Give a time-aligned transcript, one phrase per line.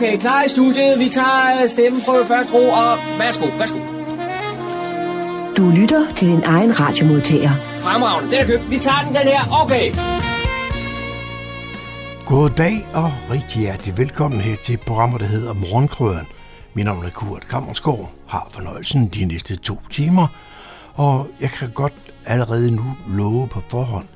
[0.00, 0.98] Okay, klar i studiet.
[0.98, 3.78] Vi tager stemmen på første ro, og værsgo, værsgo.
[5.56, 7.50] Du lytter til din egen radiomodtager.
[7.62, 8.70] Fremragende, den er købt.
[8.70, 9.62] Vi tager den, den her.
[9.62, 9.86] Okay.
[12.26, 12.50] God
[12.94, 16.26] og rigtig hjertelig velkommen her til programmet, der hedder Morgenkrøden.
[16.74, 20.26] Min navn er Kurt Kammersgaard, har fornøjelsen de næste to timer,
[20.94, 21.94] og jeg kan godt
[22.26, 24.06] allerede nu love på forhånd.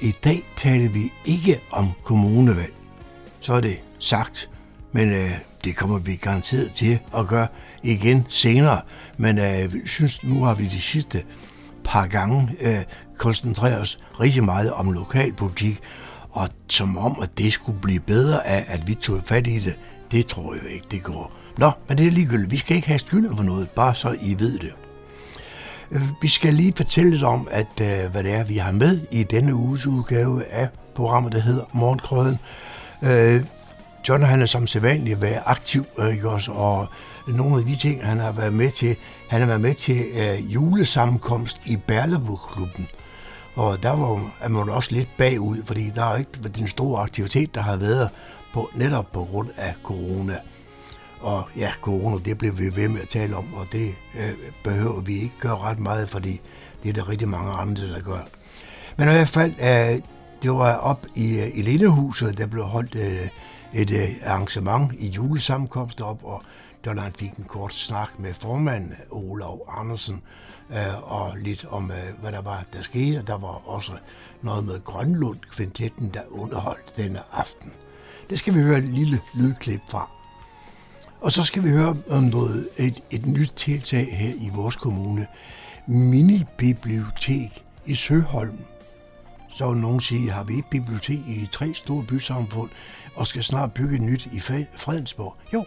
[0.00, 2.72] I dag taler vi ikke om kommunevalg.
[3.40, 4.50] Så er det sagt,
[4.92, 5.30] men øh,
[5.64, 7.46] det kommer vi garanteret til at gøre
[7.82, 8.80] igen senere.
[9.16, 11.22] Men øh, synes, nu har vi de sidste
[11.84, 12.82] par gange øh,
[13.18, 15.80] koncentreret os rigtig meget om lokalpolitik,
[16.30, 19.78] og som om, at det skulle blive bedre af, at vi tog fat i det,
[20.10, 21.32] det tror jeg ikke, det går.
[21.58, 22.50] Nå, men det er ligegyldigt.
[22.50, 24.72] Vi skal ikke have skylden for noget, bare så I ved det.
[25.90, 29.00] Øh, vi skal lige fortælle lidt om, at øh, hvad det er, vi har med
[29.10, 32.38] i denne uges udgave af programmet, der hedder Morgenkrøden.
[33.02, 33.40] Øh,
[34.08, 36.52] John han er som sædvanligt været aktiv, øh, ikke også?
[36.52, 36.88] og
[37.28, 38.96] nogle af de ting, han har været med til,
[39.28, 42.88] han har været med til øh, julesammenkomst i Berleburg-klubben.
[43.54, 47.54] Og der var, er man også lidt bagud, fordi der er ikke den store aktivitet,
[47.54, 48.10] der har været
[48.52, 50.36] på, netop på grund af corona.
[51.20, 54.32] Og ja, corona, det blev vi ved med at tale om, og det øh,
[54.64, 56.40] behøver vi ikke gøre ret meget, fordi
[56.82, 58.20] det er der rigtig mange andre, der gør.
[58.96, 60.02] Men i hvert fald, øh,
[60.42, 63.28] det var op i, øh, i Lindehuset, der blev holdt øh,
[63.74, 66.42] et øh, arrangement i julesammenkomst op, og
[66.84, 70.22] der fik en kort snak med formanden øh, Olav Andersen,
[70.70, 73.22] øh, og lidt om, øh, hvad der var, der skete.
[73.26, 73.92] Der var også
[74.42, 77.72] noget med Grønlund kvintetten, der underholdt denne aften.
[78.30, 80.10] Det skal vi høre et lille lydklip fra.
[81.20, 85.26] Og så skal vi høre om noget, et, et nyt tiltag her i vores kommune.
[85.86, 88.58] Mini-bibliotek i Søholm.
[89.48, 92.70] Så vil nogen sige, har vi et bibliotek i de tre store bysamfund,
[93.14, 95.36] og skal snart bygge nyt i Fredensborg?
[95.52, 95.64] Jo,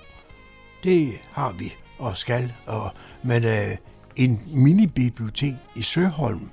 [0.83, 2.53] det har vi og skal.
[2.67, 2.91] Og,
[3.23, 3.77] men øh,
[4.15, 6.49] en mini-bibliotek i Søholm,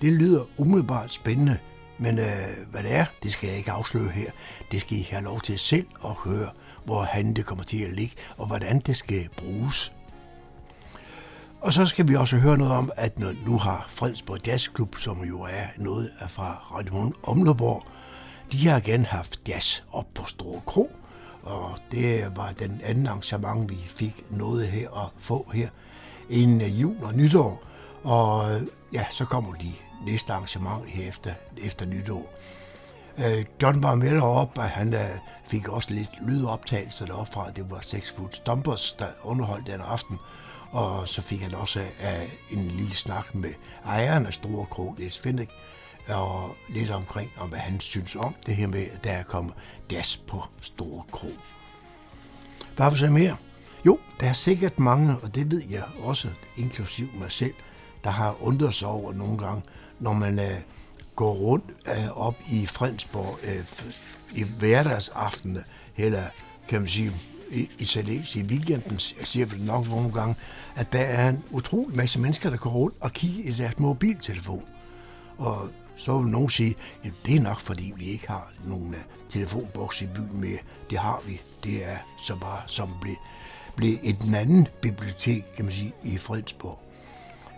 [0.00, 1.58] det lyder umiddelbart spændende,
[1.98, 4.30] men øh, hvad det er, det skal jeg ikke afsløre her.
[4.72, 6.50] Det skal I have lov til selv at høre
[6.86, 9.92] hvor han det kommer til at ligge, og hvordan det skal bruges.
[11.60, 15.24] Og så skal vi også høre noget om, at når nu har Fredsborg Jazzklub, som
[15.24, 17.86] jo er noget af fra Radio Omleborg,
[18.52, 20.90] de har igen haft jazz op på Store Kro,
[21.42, 25.68] og det var den anden arrangement, vi fik noget her at få her
[26.30, 27.62] inden øh, jul og nytår.
[28.02, 28.62] Og øh,
[28.92, 29.72] ja, så kommer de
[30.06, 31.34] næste arrangement her efter,
[31.64, 32.34] efter nytår.
[33.18, 34.94] Øh, John var med deroppe, og han
[35.46, 37.50] fik også lidt lydoptagelser deroppe fra.
[37.50, 40.18] Det var Six Foot Stompers, der underholdt den aften.
[40.70, 41.80] Og så fik han også
[42.50, 43.50] en lille snak med
[43.84, 45.18] ejeren af Store Krog, Niels
[46.08, 49.54] og lidt omkring, om hvad han synes om det her med, at der er kommet
[49.90, 51.32] das på Store Krog.
[52.76, 53.36] Hvad har vi så mere?
[53.86, 57.54] Jo, der er sikkert mange, og det ved jeg også, inklusiv mig selv,
[58.04, 59.62] der har undret sig over nogle gange,
[60.00, 60.44] når man uh,
[61.16, 63.64] går rundt øh, op i Fredensborg øh,
[64.34, 65.64] i hverdagsaftene,
[65.96, 66.22] eller
[66.68, 67.12] kan man sige,
[67.50, 70.34] i, i særdeles i weekenden, jeg siger det nok nogle gange,
[70.76, 74.64] at der er en utrolig masse mennesker, der går rundt og kigger i deres mobiltelefon.
[75.38, 79.00] Og så vil nogen sige, at det er nok fordi, vi ikke har nogen øh,
[79.28, 80.58] telefonboks i byen mere.
[80.90, 81.40] Det har vi.
[81.64, 83.14] Det er så bare som blev,
[83.76, 86.78] blev et anden bibliotek, kan man sige, i Fredensborg.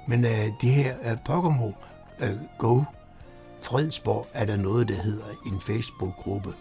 [0.09, 1.75] Men uh, det her uh, Pokémon
[2.23, 2.83] uh, Go
[3.61, 6.55] Fredsborg er der noget, der hedder en Facebook-gruppe.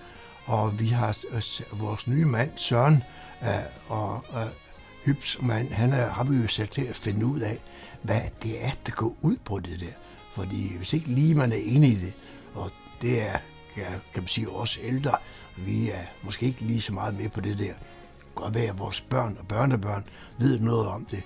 [0.46, 3.04] Og vi har øh, vores nye mand, Søren,
[3.44, 3.50] øh,
[3.88, 4.48] og øh,
[5.06, 7.60] Hyps mand, han er, har vi jo sat til at finde ud af,
[8.02, 9.94] hvad det er, der går ud på det der.
[10.38, 12.14] Fordi hvis ikke lige man er enig i det,
[12.54, 13.38] og det er,
[13.76, 15.12] kan, kan man sige, os ældre,
[15.58, 17.74] vi er måske ikke lige så meget med på det der.
[18.36, 20.04] Godt være, at vores børn og børnebørn
[20.40, 21.24] ved noget om det.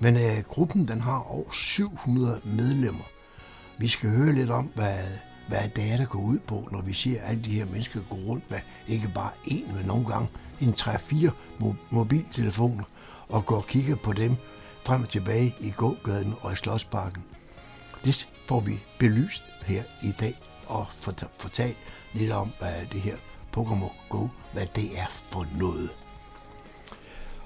[0.00, 3.04] Men øh, gruppen den har over 700 medlemmer.
[3.78, 4.98] Vi skal høre lidt om, hvad,
[5.48, 8.16] hvad det er, der går ud på, når vi ser alle de her mennesker gå
[8.16, 10.28] rundt med ikke bare én, men nogle gange
[10.60, 11.30] en 3-4
[11.90, 12.84] mobiltelefoner,
[13.28, 14.36] og går og kigger på dem
[14.86, 17.22] frem og tilbage i gågaden og i Slottsparken.
[18.04, 20.86] Det får vi belyst her i dag og
[21.38, 21.76] fortalt
[22.12, 23.16] lidt om, hvad det her
[23.56, 25.90] Pokémon Go, hvad det er for noget.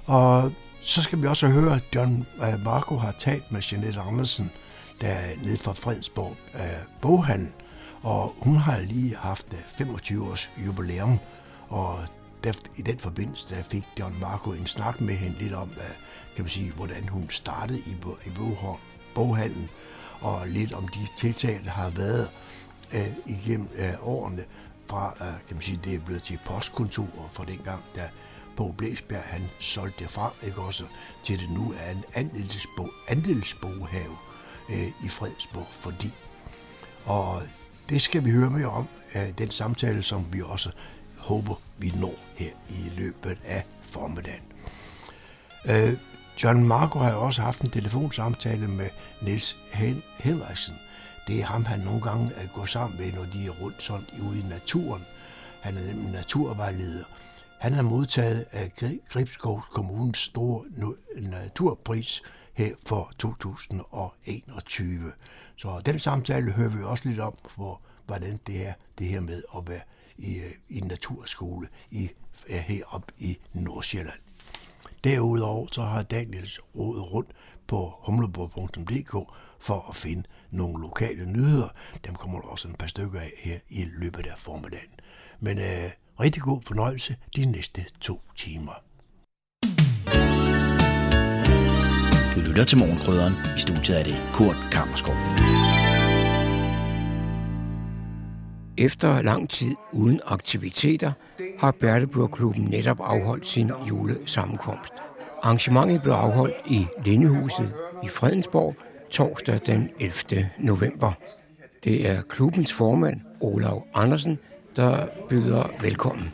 [0.07, 4.51] Og så skal vi også høre, at John øh, Marco har talt med Jeanette Andersen,
[5.01, 6.61] der er nede fra Fredensborg øh,
[7.01, 7.53] boghandel,
[8.03, 11.19] og hun har lige haft øh, 25 års jubilæum,
[11.69, 11.99] og
[12.45, 15.71] der, i den forbindelse der fik John Marco en snak med hende lidt om,
[16.37, 17.97] kan man sige, hvordan hun startede i,
[18.27, 18.31] i
[19.15, 19.69] boghandlen,
[20.21, 22.31] og lidt om de tiltag, der har været
[22.95, 24.45] øh, igennem øh, årene,
[24.87, 28.09] fra, øh, kan man sige, det er blevet til postkontor for den gang, da
[28.57, 30.85] på Blæsberg, han solgte det fra, ikke også,
[31.25, 34.17] til det nu er en andelsbo, andelsboghave
[34.71, 36.15] øh, i Fredsborg, fordi.
[37.05, 37.43] Og
[37.89, 40.71] det skal vi høre mere om, øh, den samtale, som vi også
[41.17, 44.43] håber, vi når her i løbet af formiddagen.
[45.69, 45.99] Øh,
[46.43, 48.91] John Marco har også haft en telefonsamtale med
[49.23, 50.75] Niels Hen- Henriksen.
[51.27, 54.07] Det er ham, han nogle gange øh, går sammen med, når de er rundt sådan
[54.29, 55.03] ude i naturen.
[55.61, 57.05] Han er nemlig naturvejleder.
[57.61, 58.73] Han har modtaget øh, af
[59.09, 60.65] Gribskov Kommunens store
[61.17, 62.23] naturpris
[62.55, 65.13] her for 2021.
[65.57, 69.43] Så den samtale hører vi også lidt om, for hvordan det er det her med
[69.57, 69.83] at være
[70.19, 72.11] i, øh, i naturskole i,
[72.49, 74.28] heroppe i Nordsjælland.
[75.05, 77.31] Derudover så har Daniels rådet rundt
[77.69, 81.69] på humleborg.dk for at finde nogle lokale nyheder.
[82.07, 84.95] Dem kommer der også en par stykker af her i løbet af formiddagen.
[85.41, 85.91] Men øh,
[86.21, 88.83] rigtig god fornøjelse de næste to timer.
[92.35, 93.35] Du lytter til Morgenkrydderen.
[93.57, 95.15] I studiet er det Kurt Kammerskov.
[98.79, 101.13] Efter lang tid uden aktiviteter
[101.59, 104.93] har Berteburg-klubben netop afholdt sin julesammenkomst.
[105.43, 108.77] Arrangementet blev afholdt i Lindehuset i Fredensborg
[109.11, 110.49] torsdag den 11.
[110.59, 111.13] november.
[111.85, 114.39] Det er klubbens formand, Olav Andersen,
[114.77, 116.33] der byder velkommen.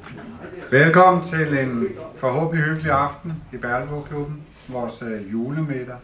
[0.71, 5.97] Velkommen til en forhåbentlig hyggelig aften i Bertelborg-klubben, vores øh, julemiddag.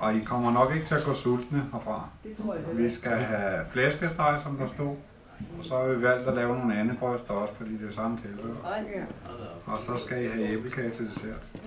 [0.00, 2.08] Og I kommer nok ikke til at gå sultne herfra.
[2.72, 4.96] Vi skal have flæskesteg, som der stod.
[5.58, 8.16] Og så har vi valgt at lave nogle andre bryster også, fordi det er samme
[8.16, 8.54] tilbehør.
[9.66, 11.60] Og så skal I have æblekage til dessert.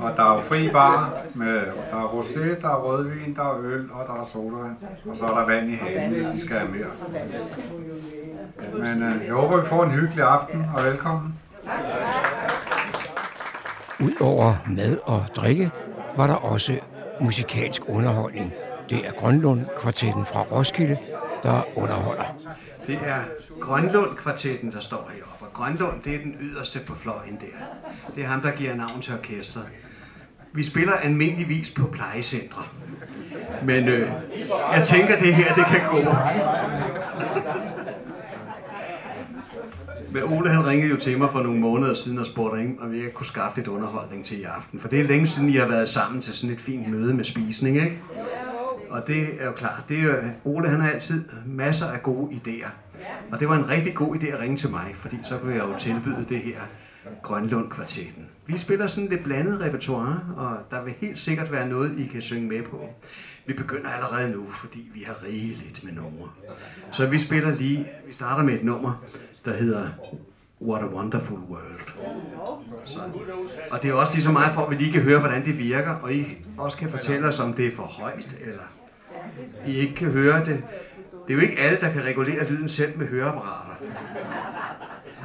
[0.00, 1.54] Og der er jo fri bar med,
[1.90, 4.76] der er rosé, der er rødvin, der er øl og der er sodavand.
[5.10, 6.90] Og så er der vand i haven, hvis I skal have mere.
[8.72, 11.34] Men øh, jeg håber, vi får en hyggelig aften, og velkommen.
[14.02, 15.70] Udover mad og drikke
[16.16, 16.80] var der også
[17.20, 18.52] musikalsk underholdning.
[18.90, 20.98] Det er Grønlund kvartetten fra Roskilde,
[21.42, 22.36] der underholder.
[22.86, 23.20] Det er
[23.60, 25.44] Grønlund kvartetten, der står heroppe.
[25.44, 27.64] Og Grønlund, det er den yderste på fløjen der.
[28.14, 29.66] Det er ham, der giver navn til orkestret.
[30.52, 32.62] Vi spiller almindeligvis på plejecentre.
[33.62, 34.10] Men øh,
[34.72, 35.98] jeg tænker, det her, det kan gå.
[40.12, 43.14] Men Ole han ringede jo til mig for nogle måneder siden og spurgte om jeg
[43.14, 44.80] kunne skaffe lidt underholdning til i aften.
[44.80, 47.24] For det er længe siden, I har været sammen til sådan et fint møde med
[47.24, 47.98] spisning, ikke?
[48.90, 50.14] Og det er jo klart, det er jo,
[50.44, 52.68] Ole han har altid masser af gode idéer.
[53.32, 55.62] Og det var en rigtig god idé at ringe til mig, fordi så kunne jeg
[55.62, 56.60] jo tilbyde det her
[57.22, 58.26] Grønlund kvartetten.
[58.46, 62.22] Vi spiller sådan lidt blandet repertoire, og der vil helt sikkert være noget, I kan
[62.22, 62.88] synge med på.
[63.46, 66.28] Vi begynder allerede nu, fordi vi har rigeligt med numre.
[66.92, 69.04] Så vi spiller lige, vi starter med et nummer,
[69.44, 69.88] der hedder
[70.62, 71.80] What a Wonderful World.
[72.84, 73.00] Så.
[73.70, 75.58] Og det er også lige så meget for, at vi lige kan høre, hvordan det
[75.58, 76.26] virker, og I
[76.58, 78.62] også kan fortælle os, om det er for højt, eller
[79.66, 80.62] I ikke kan høre det.
[81.26, 83.74] Det er jo ikke alle, der kan regulere lyden selv med høreapparater.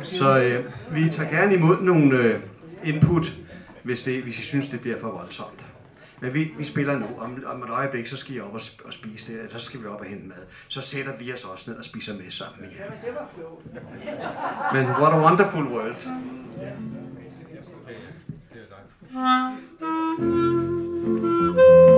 [0.03, 2.39] Så øh, vi tager gerne imod nogle øh,
[2.83, 3.33] input,
[3.83, 5.65] hvis, det, hvis I synes, det bliver for voldsomt.
[6.21, 7.05] Men vi, vi spiller nu.
[7.17, 9.51] Om, om et øjeblik, så skal I op og, og spise det.
[9.51, 10.45] Så skal vi op og hente mad.
[10.67, 12.91] Så sætter vi os også ned og spiser med sammen med jer.
[14.73, 15.95] Men what a wonderful world.
[21.91, 21.94] I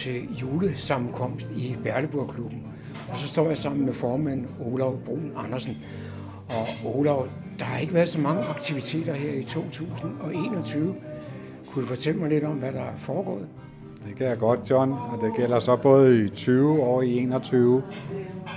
[0.00, 2.62] til julesammenkomst i Berleburgklubben,
[3.10, 5.78] og så står jeg sammen med formand Olav Brun Andersen.
[6.48, 7.26] Og Olav,
[7.58, 10.94] der har ikke været så mange aktiviteter her i 2021.
[11.66, 13.46] Kunne du fortælle mig lidt om, hvad der er foregået?
[14.08, 17.82] Det kan jeg godt, John, og det gælder så både i 20 og i 21.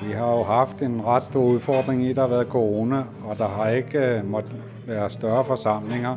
[0.07, 3.47] Vi har jo haft en ret stor udfordring i, der har været corona, og der
[3.47, 4.55] har ikke øh, uh, måttet
[4.87, 6.15] være større forsamlinger.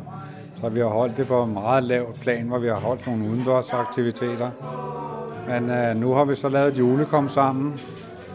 [0.61, 3.29] Så vi har holdt det på en meget lav plan, hvor vi har holdt nogle
[3.29, 4.51] udendørsaktiviteter.
[5.47, 7.77] Men øh, nu har vi så lavet et julekom sammen,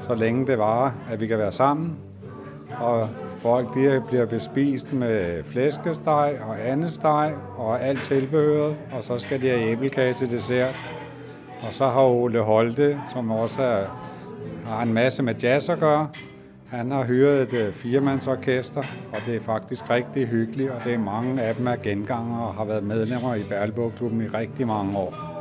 [0.02, 1.96] så længe det varer, at vi kan være sammen.
[2.80, 9.42] Og folk de bliver bespist med flæskesteg og andesteg og alt tilbehøret, og så skal
[9.42, 10.76] de have æblekage til dessert.
[11.68, 13.84] Og så har Ole Holte, som også er,
[14.66, 16.08] har en masse med jazz at gøre,
[16.72, 20.94] han har hyret et øh, uh, firemandsorkester, og det er faktisk rigtig hyggeligt, og det
[20.94, 24.98] er mange af dem er genganger og har været medlemmer i Berlebogklubben i rigtig mange
[24.98, 25.31] år.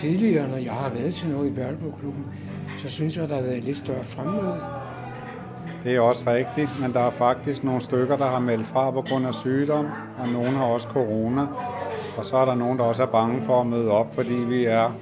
[0.00, 2.24] Tidligere, når jeg har været til noget i Børnebogklubben,
[2.78, 4.60] så synes jeg, der har været lidt større fremmøde.
[5.84, 9.02] Det er også rigtigt, men der er faktisk nogle stykker, der har meldt fra på
[9.02, 9.86] grund af sygdom,
[10.18, 11.46] og nogen har også corona.
[12.18, 14.64] Og så er der nogen, der også er bange for at møde op, fordi vi
[14.64, 14.92] er,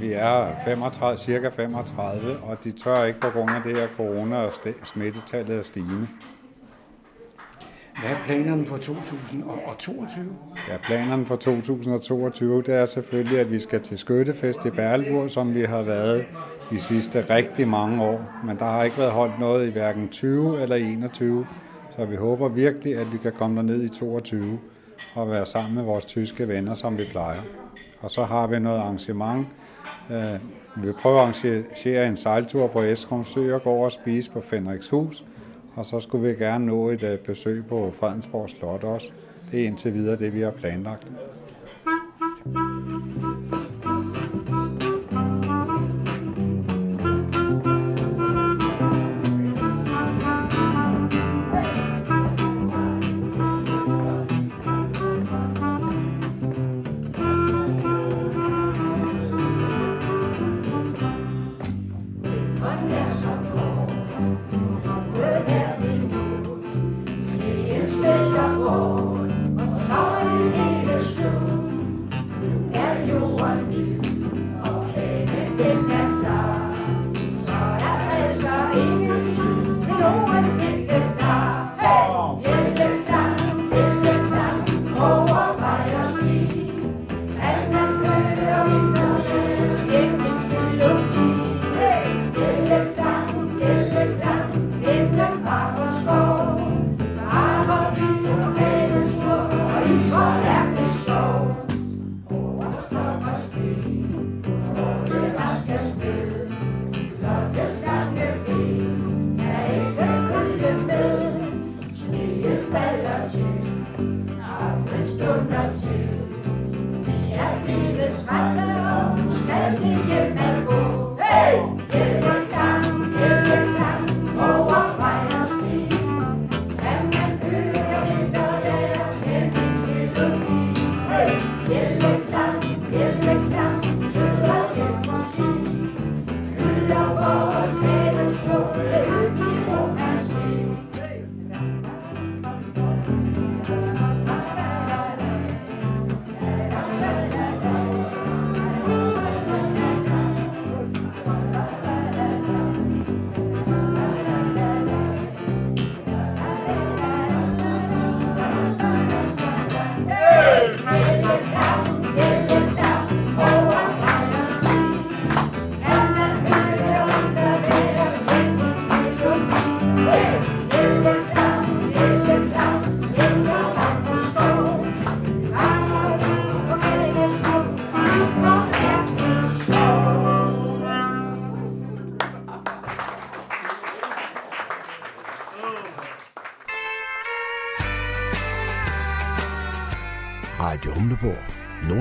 [0.00, 4.36] vi er 35, cirka 35, og de tør ikke på grund af det her corona,
[4.36, 4.52] og
[4.84, 6.08] smittetallet er stigende.
[8.00, 10.24] Hvad er planerne for 2022?
[10.68, 15.54] Ja, planerne for 2022, det er selvfølgelig, at vi skal til Skøttefest i Berleburg, som
[15.54, 16.26] vi har været
[16.70, 18.30] de sidste rigtig mange år.
[18.44, 21.46] Men der har ikke været holdt noget i hverken 20 eller 21,
[21.96, 24.58] så vi håber virkelig, at vi kan komme derned i 22
[25.14, 27.40] og være sammen med vores tyske venner, som vi plejer.
[28.00, 29.46] Og så har vi noget arrangement.
[30.10, 30.34] Øh,
[30.76, 34.30] vi vil prøve at arrangere en sejltur på Esrum Sø og gå over og spise
[34.30, 35.24] på Fenrikshus.
[35.78, 39.10] Og så skulle vi gerne nå et øh, besøg på Fredensborg Slot også.
[39.50, 41.12] Det er indtil videre det, vi har planlagt.
[42.46, 42.87] Radio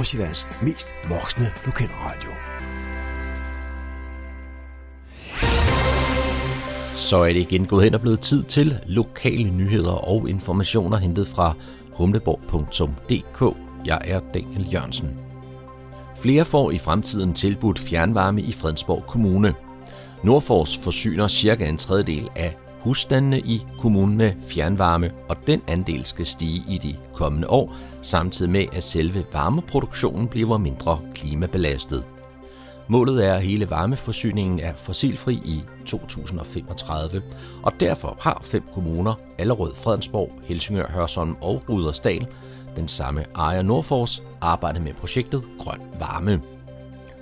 [0.07, 2.31] Nordsjællands mest voksne lokalradio.
[6.95, 11.27] Så er det igen gået hen og blevet tid til lokale nyheder og informationer hentet
[11.27, 11.53] fra
[11.93, 13.57] humleborg.dk.
[13.85, 15.19] Jeg er Daniel Jørgensen.
[16.15, 19.53] Flere får i fremtiden tilbudt fjernvarme i Fredensborg Kommune.
[20.23, 22.57] Nordfors forsyner cirka en tredjedel af
[22.87, 28.51] husstandene i kommunen med fjernvarme, og den andel skal stige i de kommende år, samtidig
[28.51, 32.03] med at selve varmeproduktionen bliver mindre klimabelastet.
[32.87, 37.21] Målet er, at hele varmeforsyningen er fossilfri i 2035,
[37.63, 42.27] og derfor har fem kommuner, Allerød, Fredensborg, Helsingør, Hørsholm og Rudersdal,
[42.75, 46.56] den samme ejer Nordfors, arbejdet med projektet Grøn Varme.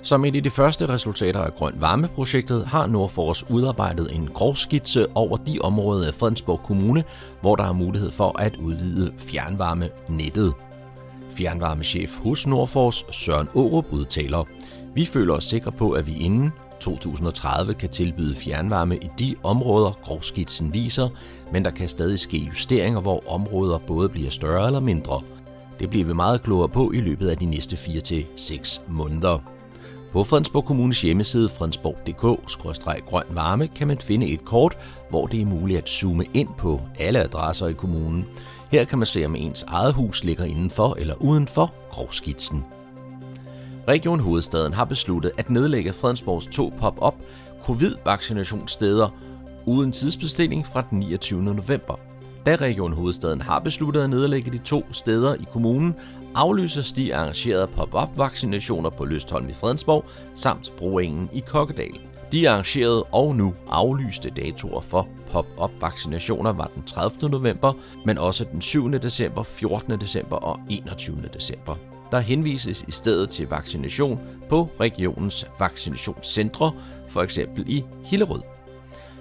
[0.06, 5.36] Som et af de første resultater af Grøn Varme-projektet har Nordfors udarbejdet en grovskitse over
[5.36, 7.04] de områder af Fredensborg Kommune,
[7.40, 10.54] hvor der er mulighed for at udvide fjernvarmenettet.
[11.30, 14.44] Fjernvarmechef hos Nordfors, Søren Aarup, udtaler,
[14.94, 19.98] vi føler os sikre på, at vi inden 2030 kan tilbyde fjernvarme i de områder,
[20.02, 21.08] grovskitsen viser,
[21.52, 25.20] men der kan stadig ske justeringer, hvor områder både bliver større eller mindre.
[25.80, 29.55] Det bliver vi meget klogere på i løbet af de næste 4-6 måneder.
[30.16, 34.76] På Fredensborg Kommunes hjemmeside fredensborg.dk-grøn varme kan man finde et kort,
[35.10, 38.26] hvor det er muligt at zoome ind på alle adresser i kommunen.
[38.70, 42.64] Her kan man se, om ens eget hus ligger indenfor eller udenfor grovskitsen.
[43.88, 47.14] Region Hovedstaden har besluttet at nedlægge Fredensborgs to pop-up
[47.64, 49.08] covid-vaccinationssteder
[49.66, 51.42] uden tidsbestilling fra den 29.
[51.42, 51.94] november.
[52.46, 55.94] Da Region Hovedstaden har besluttet at nedlægge de to steder i kommunen,
[56.36, 62.00] aflyses de arrangerede pop-up vaccinationer på Løstholm i Fredensborg samt Broengen i Kokkedal.
[62.32, 67.28] De arrangerede og nu aflyste datoer for pop-up vaccinationer var den 30.
[67.28, 67.72] november,
[68.04, 68.92] men også den 7.
[68.92, 70.00] december, 14.
[70.00, 71.22] december og 21.
[71.34, 71.76] december.
[72.10, 76.72] Der henvises i stedet til vaccination på regionens vaccinationscentre,
[77.08, 78.42] for eksempel i Hillerød.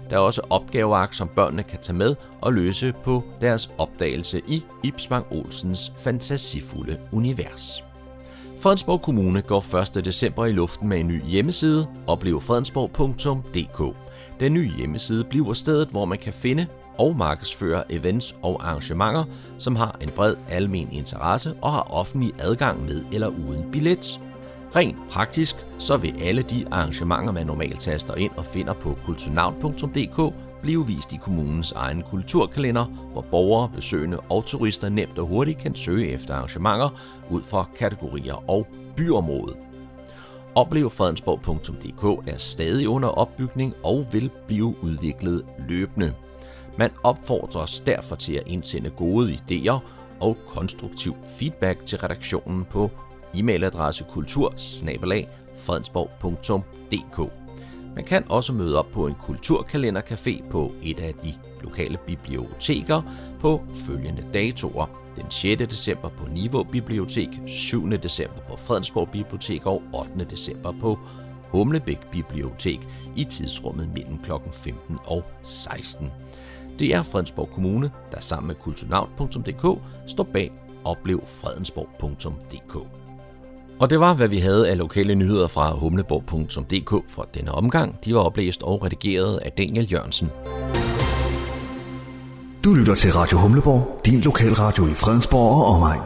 [0.10, 4.64] Der er også opgaveark, som børnene kan tage med og løse på deres opdagelse i
[4.84, 7.84] Ipsvang Olsens fantasifulde univers.
[8.60, 10.06] Fredensborg Kommune går 1.
[10.06, 13.96] december i luften med en ny hjemmeside, oplevfredensborg.dk.
[14.40, 16.68] Den nye hjemmeside bliver stedet, hvor man kan finde
[16.98, 19.24] og markedsføre events og arrangementer,
[19.58, 24.20] som har en bred almen interesse og har offentlig adgang med eller uden billet.
[24.76, 30.36] Rent praktisk, så vil alle de arrangementer, man normalt taster ind og finder på kulturnavn.dk,
[30.62, 35.76] blive vist i kommunens egen kulturkalender, hvor borgere, besøgende og turister nemt og hurtigt kan
[35.76, 36.90] søge efter arrangementer
[37.30, 39.56] ud fra kategorier og byområde.
[40.56, 46.14] Oplevfredensborg.dk er stadig under opbygning og vil blive udviklet løbende.
[46.78, 49.80] Man opfordres derfor til at indsende gode idéer
[50.22, 52.92] og konstruktiv feedback til redaktionen på
[53.36, 54.54] e-mailadresse kultur
[57.96, 63.02] Man kan også møde op på en kulturkalendercafé på et af de lokale biblioteker
[63.40, 64.86] på følgende datoer.
[65.16, 65.64] Den 6.
[65.70, 67.92] december på Niveau Bibliotek, 7.
[67.92, 70.26] december på Fredensborg Bibliotek og 8.
[70.30, 71.00] december på
[71.44, 74.32] Humlebæk Bibliotek i tidsrummet mellem kl.
[74.52, 76.12] 15 og 16.
[76.80, 80.52] Det er Fredensborg Kommune, der sammen med kulturnavn.dk står bag
[80.86, 82.99] oplevfredensborg.dk.
[83.80, 88.06] Og det var, hvad vi havde af lokale nyheder fra humleborg.dk for denne omgang.
[88.06, 90.30] De var oplæst og redigeret af Daniel Jørgensen.
[92.64, 96.02] Du lytter til Radio Humleborg, din lokalradio i Fredensborg og omegn.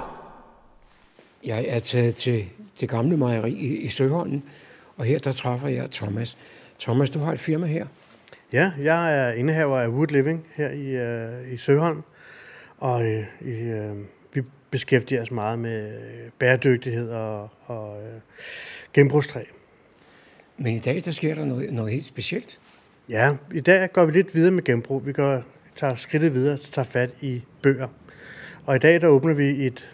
[1.46, 2.46] Jeg er taget til
[2.80, 4.44] det gamle mejeri i, i Søholmen,
[4.98, 6.38] og her der træffer jeg Thomas.
[6.80, 7.86] Thomas, du har et firma her.
[8.54, 10.96] Ja, jeg er indehaver af Wood Living her i,
[11.48, 12.04] uh, i Søholm,
[12.78, 13.96] Og øh, i, øh,
[14.74, 15.92] beskæftiger os meget med
[16.40, 18.20] bæredygtighed og, og øh,
[18.94, 19.44] genbrugstræ.
[20.58, 22.60] Men i dag, der sker der noget, noget helt specielt.
[23.10, 25.06] Ja, i dag går vi lidt videre med genbrug.
[25.06, 25.44] Vi går,
[25.76, 27.88] tager skridtet videre og tager fat i bøger.
[28.66, 29.90] Og i dag, der åbner vi et,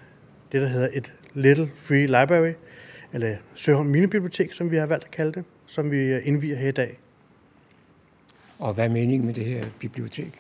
[0.52, 2.54] det, der hedder et Little Free Library,
[3.14, 6.72] eller Søholm Minibibliotek, som vi har valgt at kalde det, som vi indviger her i
[6.72, 7.00] dag.
[8.60, 10.40] Og hvad er meningen med det her bibliotek?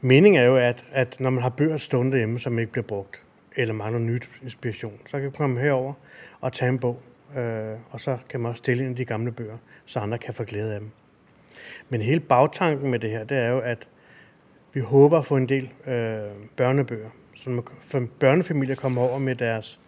[0.00, 3.22] Meningen er jo, at, at når man har bøger stående hjemme, som ikke bliver brugt,
[3.56, 5.92] eller mangler nyt inspiration, så kan du komme herover
[6.40, 7.02] og tage en bog,
[7.36, 10.34] øh, og så kan man også stille ind i de gamle bøger, så andre kan
[10.34, 10.90] få glæde af dem.
[11.88, 13.88] Men hele bagtanken med det her, det er jo, at
[14.72, 17.64] vi håber at få en del øh, børnebøger, så når
[18.20, 19.80] børnefamilier kommer over med deres,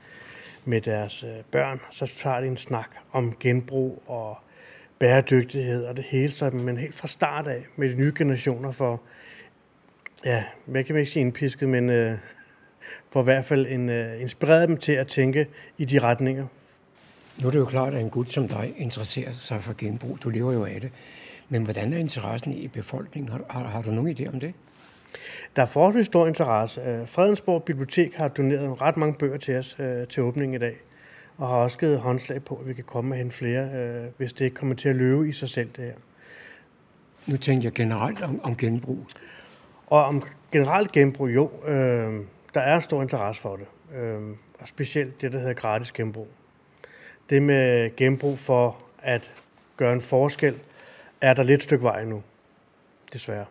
[0.64, 4.38] med deres øh, børn, så tager de en snak om genbrug og
[4.98, 9.00] bæredygtighed og det hele, så men helt fra start af med de nye generationer for,
[10.24, 12.18] ja, hvad kan man ikke sige indpisket, men øh,
[13.10, 15.46] for i hvert fald en, øh, inspireret dem til at tænke
[15.78, 16.46] i de retninger.
[17.38, 20.18] Nu er det jo klart, at en gut som dig interesserer sig for genbrug.
[20.22, 20.90] Du lever jo af det.
[21.48, 23.32] Men hvordan er interessen i befolkningen?
[23.32, 24.54] Har, har, har du nogen idé om det?
[25.56, 26.80] Der er forholdsvis stor interesse.
[26.80, 30.76] Øh, Fredensborg Bibliotek har doneret ret mange bøger til os øh, til åbningen i dag,
[31.38, 34.32] og har også givet håndslag på, at vi kan komme og hente flere, øh, hvis
[34.32, 35.94] det ikke kommer til at løbe i sig selv det her.
[37.26, 38.98] Nu tænker jeg generelt om, om genbrug.
[39.86, 42.20] Og om generelt genbrug, jo, øh,
[42.54, 43.66] der er stor interesse for det.
[43.96, 44.22] Øh,
[44.60, 46.28] og specielt det, der hedder gratis genbrug.
[47.30, 49.32] Det med genbrug for at
[49.76, 50.58] gøre en forskel,
[51.20, 52.22] er der lidt stykke vej nu.
[53.12, 53.44] Desværre.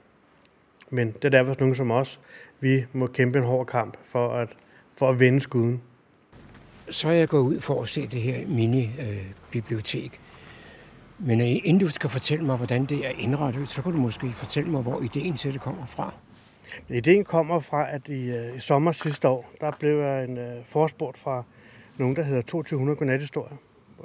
[0.90, 2.20] Men det er derfor nogen som os,
[2.60, 4.58] vi må kæmpe en hård kamp for at,
[4.98, 5.82] for at vende skuden.
[6.90, 10.12] Så er jeg gået ud for at se det her mini-bibliotek.
[10.14, 14.32] Øh, Men inden du skal fortælle mig, hvordan det er indrettet, så kan du måske
[14.32, 16.14] fortælle mig, hvor ideen til det kommer fra.
[16.90, 20.66] Ideen kommer fra, at i, øh, i sommer sidste år, der blev jeg en øh,
[20.66, 21.44] forspurgt fra
[21.98, 23.58] nogen, der hedder 2200 Godnathistorier,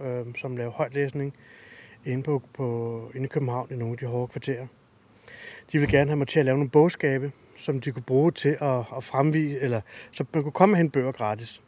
[0.03, 1.35] øh, som laver højtlæsning
[2.05, 4.67] inde, på, på, inde i København i nogle af de hårde kvarterer.
[5.73, 8.57] De ville gerne have mig til at lave nogle bogskabe, som de kunne bruge til
[8.61, 9.81] at, at fremvise, eller
[10.13, 11.63] så man kunne komme og hente bøger gratis.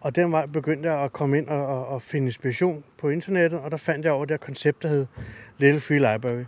[0.00, 3.60] Og den vej begyndte jeg at komme ind og, og, og finde inspiration på internettet,
[3.60, 5.06] og der fandt jeg over det her koncept, der hed
[5.58, 6.44] Little Free Library.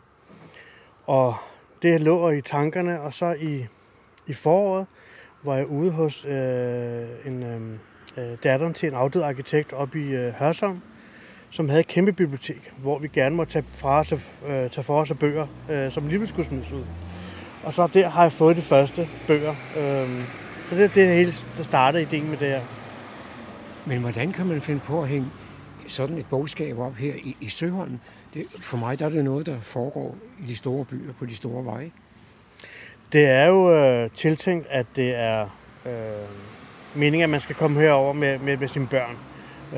[1.06, 1.34] Og
[1.82, 3.66] det lå i tankerne, og så i,
[4.26, 4.86] i foråret
[5.42, 7.60] var jeg ude hos øh, en øh,
[8.16, 10.80] øh, datteren til en afdød arkitekt oppe i øh, Hørsholm,
[11.50, 15.00] som havde et kæmpe bibliotek, hvor vi gerne må tage, fra os, øh, tage for
[15.00, 16.84] os af bøger, øh, som alligevel skulle smides ud.
[17.64, 19.54] Og så der har jeg fået de første bøger.
[19.76, 20.24] Øh,
[20.68, 22.62] så det er det hele, der startede ideen med det her.
[23.86, 25.28] Men hvordan kan man finde på at hænge
[25.86, 27.98] sådan et bogskab op her i, i Søholm?
[28.34, 31.36] Det, for mig der er det noget, der foregår i de store byer, på de
[31.36, 31.90] store veje.
[33.12, 35.42] Det er jo øh, tiltænkt, at det er
[35.86, 35.92] øh,
[36.94, 39.16] meningen, at man skal komme herover med, med, med sine børn.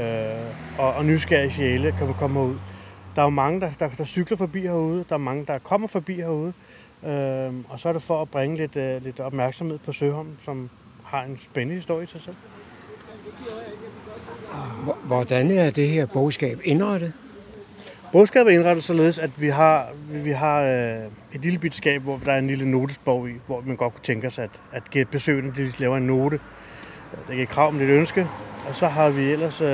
[0.00, 2.56] Øh, og, og nysgerrige sjæle kan man komme ud.
[3.14, 5.04] Der er jo mange, der, der, der cykler forbi herude.
[5.08, 6.52] Der er mange, der kommer forbi herude.
[7.06, 10.70] Øh, og så er det for at bringe lidt, øh, lidt opmærksomhed på Søholm, som
[11.04, 12.36] har en spændende historie i sig selv.
[15.04, 17.12] Hvordan er det her bogskab indrettet?
[18.14, 22.20] Bogskabet er indrettet således, at vi har, vi har øh, et lille bit skab, hvor
[22.24, 25.04] der er en lille notesbog i, hvor man godt kunne tænke sig, at, at give
[25.04, 26.40] besøgende de laver en note.
[27.28, 28.28] Det er krav om det ønske.
[28.68, 29.68] Og så har vi ellers øh,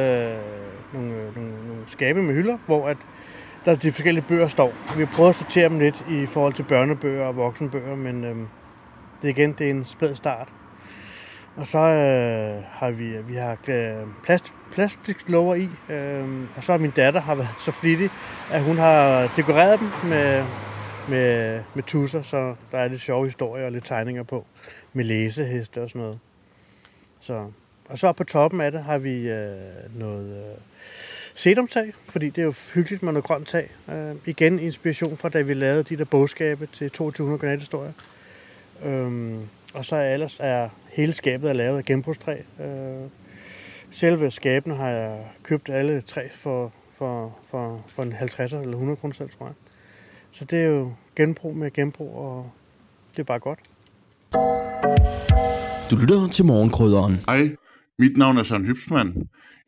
[0.93, 2.97] nogle, øh, nogle, nogle skabe med hylder, hvor at
[3.65, 4.73] der de forskellige bøger står.
[4.97, 8.37] Vi har prøvet at sortere dem lidt i forhold til børnebøger og voksenbøger, men øh,
[9.23, 10.49] det igen, det er en spæd start.
[11.57, 16.79] Og så øh, har vi, vi har øh, plast, plastiklover i, øh, og så har
[16.79, 18.11] min datter har været så flittig,
[18.51, 20.45] at hun har dekoreret dem med,
[21.09, 24.45] med, med tusser, så der er lidt sjove historier og lidt tegninger på,
[24.93, 26.19] med læseheste og sådan noget.
[27.21, 27.47] Så,
[27.89, 30.59] og så på toppen af det har vi øh, noget øh,
[31.35, 33.71] sedumtag, fordi det er jo hyggeligt med noget grønt tag.
[33.93, 37.93] Øh, igen inspiration fra, da vi lavede de der bogskabe til 2200 granathistorier.
[38.85, 39.35] Øh,
[39.75, 42.37] og så ellers er hele skabet er lavet af genbrugstræ.
[42.61, 43.11] Øh,
[43.91, 48.97] selve skabene har jeg købt alle tre for, for, for, for en 50 eller 100
[48.97, 49.55] kroner selv, tror jeg.
[50.33, 52.51] Så det er jo genbrug med genbrug, og
[53.13, 53.59] det er bare godt.
[55.91, 57.15] Du lytter til morgenkrydderen.
[57.27, 57.57] Hej,
[57.99, 59.15] mit navn er Søren Hybsmann.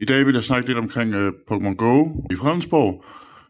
[0.00, 3.04] I dag vil jeg snakke lidt omkring uh, Pokémon Go i Fredensborg.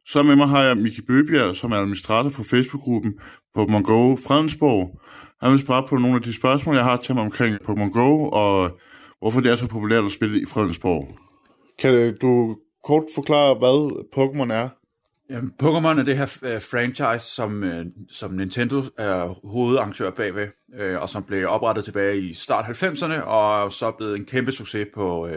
[0.06, 3.12] Så med mig har jeg Miki Bøbjerg, som er administrator for Facebook-gruppen
[3.58, 5.00] Pokémon Go Fredensborg.
[5.42, 8.28] Han vil svare på nogle af de spørgsmål, jeg har til ham omkring Pokémon Go,
[8.28, 8.78] og
[9.22, 11.08] hvorfor det er så populært at spille i Fredensborg.
[11.78, 14.68] Kan du kort forklare, hvad Pokémon er?
[15.30, 20.48] Jamen, Pokémon er det her uh, franchise, som, uh, som Nintendo er hovedarrangør bagved,
[20.80, 24.52] uh, og som blev oprettet tilbage i start 90'erne, og så er blevet en kæmpe
[24.52, 25.28] succes på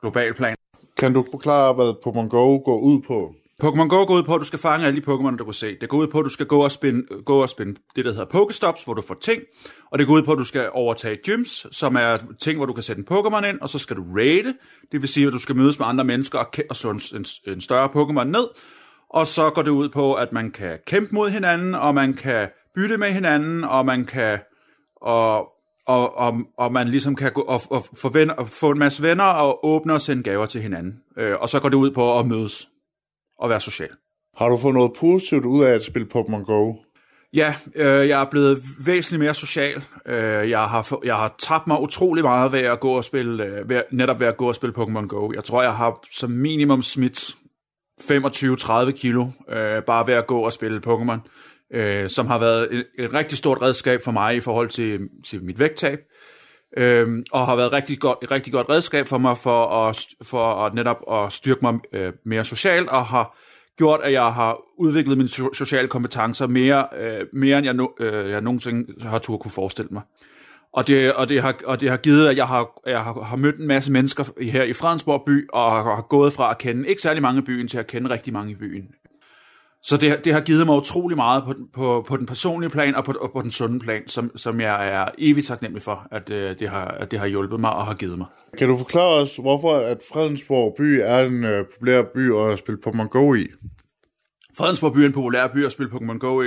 [0.00, 0.56] global plan.
[0.98, 3.34] Kan du forklare, hvad Pokémon Go går ud på?
[3.64, 5.76] Pokémon Go går ud på, at du skal fange alle de Pokémon, du kan se.
[5.80, 8.10] Det går ud på, at du skal gå og spinde, gå og spinde det, der
[8.10, 9.42] hedder Pokestops, hvor du får ting.
[9.92, 12.72] Og det går ud på, at du skal overtage gyms, som er ting, hvor du
[12.72, 14.54] kan sætte en Pokémon ind, og så skal du raide.
[14.92, 17.24] Det vil sige, at du skal mødes med andre mennesker og, og slå en, en,
[17.46, 18.48] en større Pokémon ned.
[19.10, 22.48] Og så går det ud på, at man kan kæmpe mod hinanden, og man kan
[22.74, 24.38] bytte med hinanden, og man kan...
[25.02, 25.48] Og,
[25.86, 29.24] og, og, og man ligesom kan gå og, og få, og få en masse venner
[29.24, 30.94] og åbne og sende gaver til hinanden.
[31.18, 32.69] Øh, og så går det ud på at mødes
[33.40, 33.90] og være social.
[34.36, 36.74] Har du fået noget positivt ud af at spille Pokémon Go?
[37.34, 39.84] Ja, øh, jeg er blevet væsentligt mere social.
[40.06, 43.68] Øh, jeg, har, jeg har tabt mig utrolig meget ved at gå og spille, øh,
[43.68, 45.32] ved, netop ved at gå og spille Pokémon Go.
[45.32, 47.36] Jeg tror, jeg har som minimum smidt
[48.00, 51.18] 25-30 kilo, øh, bare ved at gå og spille Pokémon,
[51.74, 55.44] øh, som har været et, et rigtig stort redskab for mig i forhold til, til
[55.44, 55.98] mit vægttab,
[56.76, 60.64] øh, og har været rigtig godt, et rigtig godt redskab for mig for at, for
[60.64, 63.36] at netop at styrke mig øh, mere socialt, og har
[63.78, 68.30] gjort, at jeg har udviklet mine sociale kompetencer mere, øh, mere end jeg, no, øh,
[68.30, 70.02] jeg nogensinde har tur kunne forestille mig.
[70.72, 73.36] Og det, og, det har, og det har givet, at jeg har, jeg har, har
[73.36, 77.02] mødt en masse mennesker her i Fredensborg by, og har gået fra at kende ikke
[77.02, 78.84] særlig mange i byen, til at kende rigtig mange i byen.
[79.82, 83.04] Så det, det har givet mig utrolig meget på, på, på den personlige plan og
[83.04, 86.54] på, og på den sunde plan, som, som jeg er evigt taknemmelig for, at, øh,
[86.58, 88.26] det har, at det har hjulpet mig og har givet mig.
[88.58, 92.80] Kan du forklare os, hvorfor at Fredensborg by er en uh, populær by at spille
[92.86, 93.46] Pokémon Go i?
[94.56, 96.46] Fredensborg by er en populær by at spille Pokémon Go i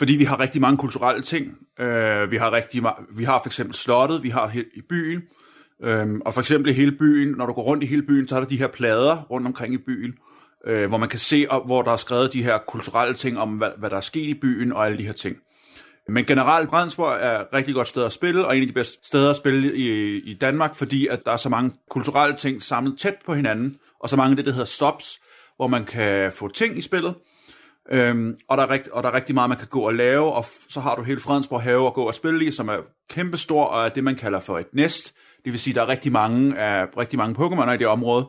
[0.00, 1.46] fordi vi har rigtig mange kulturelle ting.
[1.80, 2.82] Øh, vi har rigtig
[3.16, 5.22] vi har for eksempel slottet, vi har i byen,
[5.82, 8.40] øh, og for eksempel hele byen, når du går rundt i hele byen, så er
[8.40, 10.12] der de her plader rundt omkring i byen,
[10.66, 13.70] øh, hvor man kan se, hvor der er skrevet de her kulturelle ting om, hvad,
[13.78, 15.36] hvad der er sket i byen og alle de her ting.
[16.08, 19.06] Men generelt, Brandsborg er et rigtig godt sted at spille, og en af de bedste
[19.06, 22.98] steder at spille i, i Danmark, fordi at der er så mange kulturelle ting samlet
[22.98, 25.18] tæt på hinanden, og så mange af det, der hedder stops,
[25.56, 27.14] hvor man kan få ting i spillet,
[27.92, 30.32] Øhm, og, der er rigt, og der er rigtig meget, man kan gå og lave,
[30.32, 32.76] og så har du hele Fredensborg have at gå og spille i, som er
[33.10, 35.14] kæmpestor, og er det, man kalder for et næst.
[35.44, 38.26] Det vil sige, der er rigtig mange, af, rigtig mange Pokémoner i det område.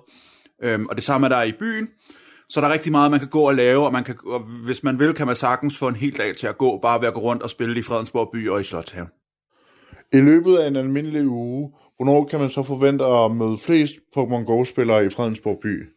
[0.63, 1.87] Øhm, og det samme er der i byen.
[2.51, 4.83] Så der er rigtig meget, man kan gå og lave, og, man kan, og hvis
[4.83, 7.13] man vil, kan man sagtens få en hel dag til at gå, bare ved at
[7.13, 9.09] gå rundt og spille i Fredensborg by og i Slotthaven.
[10.13, 14.43] I løbet af en almindelig uge, hvornår kan man så forvente at møde flest Pokémon
[14.45, 15.89] Go-spillere i Fredensborg by?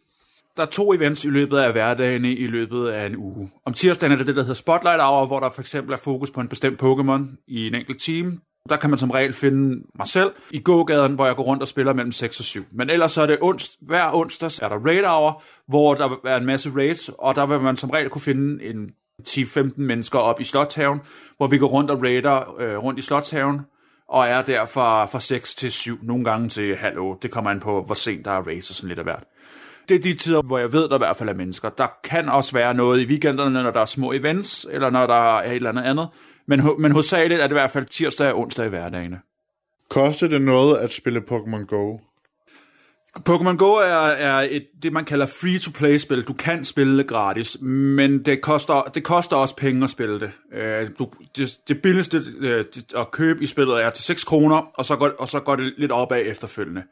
[0.57, 3.51] der er to events i løbet af hverdagen i løbet af en uge.
[3.67, 6.31] Om tirsdagen er det det, der hedder Spotlight Hour, hvor der for eksempel er fokus
[6.31, 8.41] på en bestemt Pokémon i en enkelt team.
[8.69, 11.69] Der kan man som regel finde mig selv i gågaden, hvor jeg går rundt og
[11.69, 12.65] spiller mellem 6 og 7.
[12.73, 16.37] Men ellers så er det ons, hver onsdag er der Raid Hour, hvor der er
[16.37, 18.91] en masse raids, og der vil man som regel kunne finde en
[19.29, 21.01] 10-15 mennesker op i Slotthaven,
[21.37, 23.61] hvor vi går rundt og raider øh, rundt i Slotthaven,
[24.09, 27.23] og er der fra, fra 6 til 7, nogle gange til halv 8.
[27.23, 29.25] Det kommer an på, hvor sent der er raids og sådan lidt af hvert.
[29.89, 31.69] Det er de tider, hvor jeg ved, der i hvert fald er mennesker.
[31.69, 35.39] Der kan også være noget i weekenderne, når der er små events, eller når der
[35.39, 36.09] er et eller andet andet.
[36.47, 39.21] Men, men hovedsageligt er det i hvert fald tirsdag og onsdag i hverdagene.
[39.89, 41.99] Koster det noget at spille Pokémon Go?
[43.29, 46.23] Pokémon Go er, er et, det, man kalder free-to-play-spil.
[46.23, 50.31] Du kan spille det gratis, men det koster, det koster også penge at spille det.
[50.53, 52.65] Øh, du, det, det billigste øh,
[52.97, 55.75] at købe i spillet er til 6 kroner, og så går, og så går det
[55.79, 56.83] lidt opad efterfølgende.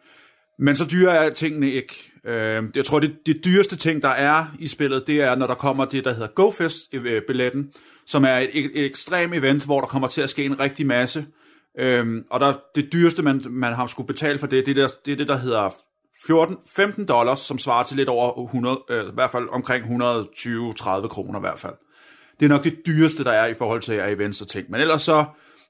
[0.58, 2.12] Men så dyre er tingene ikke.
[2.26, 5.54] Øh, jeg tror, det, det dyreste ting, der er i spillet, det er, når der
[5.54, 7.72] kommer det, der hedder GoFest-billetten,
[8.12, 10.87] som er et, et, et ekstrem event, hvor der kommer til at ske en rigtig
[10.87, 11.27] masse.
[11.79, 14.94] Øhm, og der, det dyreste, man, man har skulle betale for det, det er, der,
[15.05, 15.70] det er det, der hedder
[16.27, 21.09] 14, 15 dollars, som svarer til lidt over 100, øh, i hvert fald omkring 120-30
[21.09, 21.75] kroner i hvert fald.
[22.40, 24.70] Det er nok det dyreste, der er i forhold til events og ting.
[24.70, 25.25] Men ellers så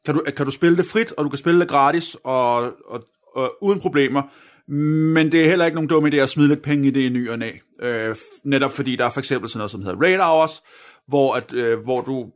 [0.04, 3.04] kan du, kan du spille det frit, og du kan spille det gratis, og, og,
[3.34, 4.22] og uden problemer.
[5.14, 7.08] Men det er heller ikke nogen dum idé at smide lidt penge i det i
[7.08, 7.50] ny og næ.
[7.82, 10.62] Øh, netop fordi der er for eksempel sådan noget, som hedder raid hours,
[11.08, 12.30] hvor, at, øh, hvor du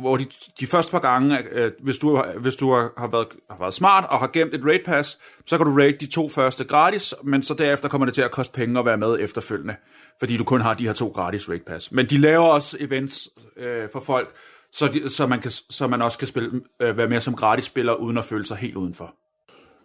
[0.00, 0.24] hvor de,
[0.60, 4.18] de første par gange, øh, hvis du, hvis du har, været, har været smart og
[4.18, 7.54] har gemt et raid pass, så kan du raid de to første gratis, men så
[7.54, 9.76] derefter kommer det til at koste penge at være med efterfølgende,
[10.18, 11.92] fordi du kun har de her to gratis raid pass.
[11.92, 14.34] Men de laver også events øh, for folk,
[14.72, 17.64] så, de, så, man kan, så man også kan spille, øh, være med som gratis
[17.64, 19.14] spiller, uden at føle sig helt udenfor.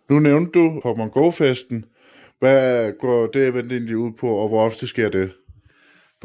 [0.10, 1.86] Nu nævnte du Pokémon Go-festen.
[2.40, 5.32] Hvad går det event egentlig ud på, og hvor ofte sker det?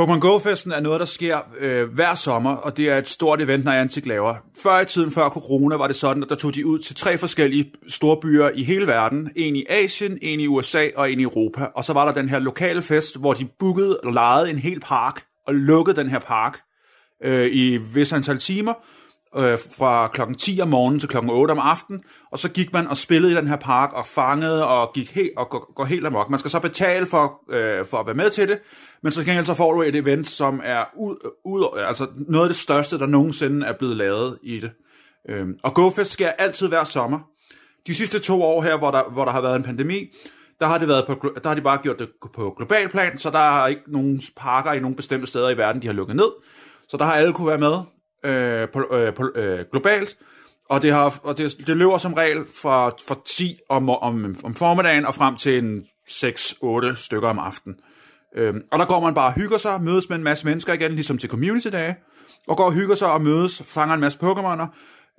[0.01, 3.65] Pokémon Go-festen er noget, der sker øh, hver sommer, og det er et stort event,
[3.65, 4.35] Niantic laver.
[4.63, 7.19] Før i tiden, før corona, var det sådan, at der tog de ud til tre
[7.19, 9.31] forskellige store byer i hele verden.
[9.37, 11.65] En i Asien, en i USA og en i Europa.
[11.75, 14.81] Og så var der den her lokale fest, hvor de bookede og lejede en hel
[14.81, 16.61] park og lukkede den her park
[17.25, 18.75] øh, i vis antal timer,
[19.39, 22.87] øh, fra klokken 10 om morgenen til klokken 8 om aftenen, og så gik man
[22.87, 26.07] og spillede i den her park og fangede og gik helt og går, går helt
[26.07, 26.31] amok.
[26.31, 28.59] Man skal så betale for, øh, for at være med til det,
[29.03, 32.49] men så gengæld så får du et event, som er ud, ud, altså noget af
[32.49, 34.71] det største, der nogensinde er blevet lavet i det.
[35.29, 37.19] Øh, og GoFest sker altid hver sommer.
[37.87, 40.15] De sidste to år her, hvor der, hvor der har været en pandemi,
[40.61, 43.31] der har, det været på, der har de bare gjort det på global plan, så
[43.31, 46.31] der er ikke nogen parker i nogen bestemte steder i verden, de har lukket ned.
[46.89, 47.75] Så der har alle kunne være med
[48.25, 50.17] øh, på, øh, på, øh, globalt,
[50.71, 54.55] og det, har, og det, det løber som regel fra, fra 10 om, om, om
[54.55, 57.77] formiddagen og frem til en 6-8 stykker om aftenen.
[58.37, 60.93] Øhm, og der går man bare og hygger sig, mødes med en masse mennesker igen,
[60.93, 61.97] ligesom til community-dage,
[62.49, 64.67] og går og hygger sig og mødes, fanger en masse Pokémoner,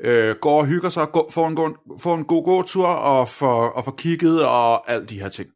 [0.04, 1.58] øh, går og hygger sig, går, får, en
[2.00, 5.50] får en god gåtur og får, og får kigget og alt de her ting.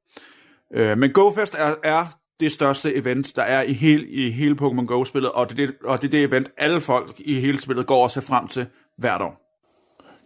[0.76, 2.06] Øh, men GoFest er, er
[2.40, 6.02] det største event, der er i, hele, i hele Pokémon Go-spillet, og det, det, og
[6.02, 8.66] det er det event, alle folk i hele spillet går og ser frem til
[8.98, 9.40] hvert år.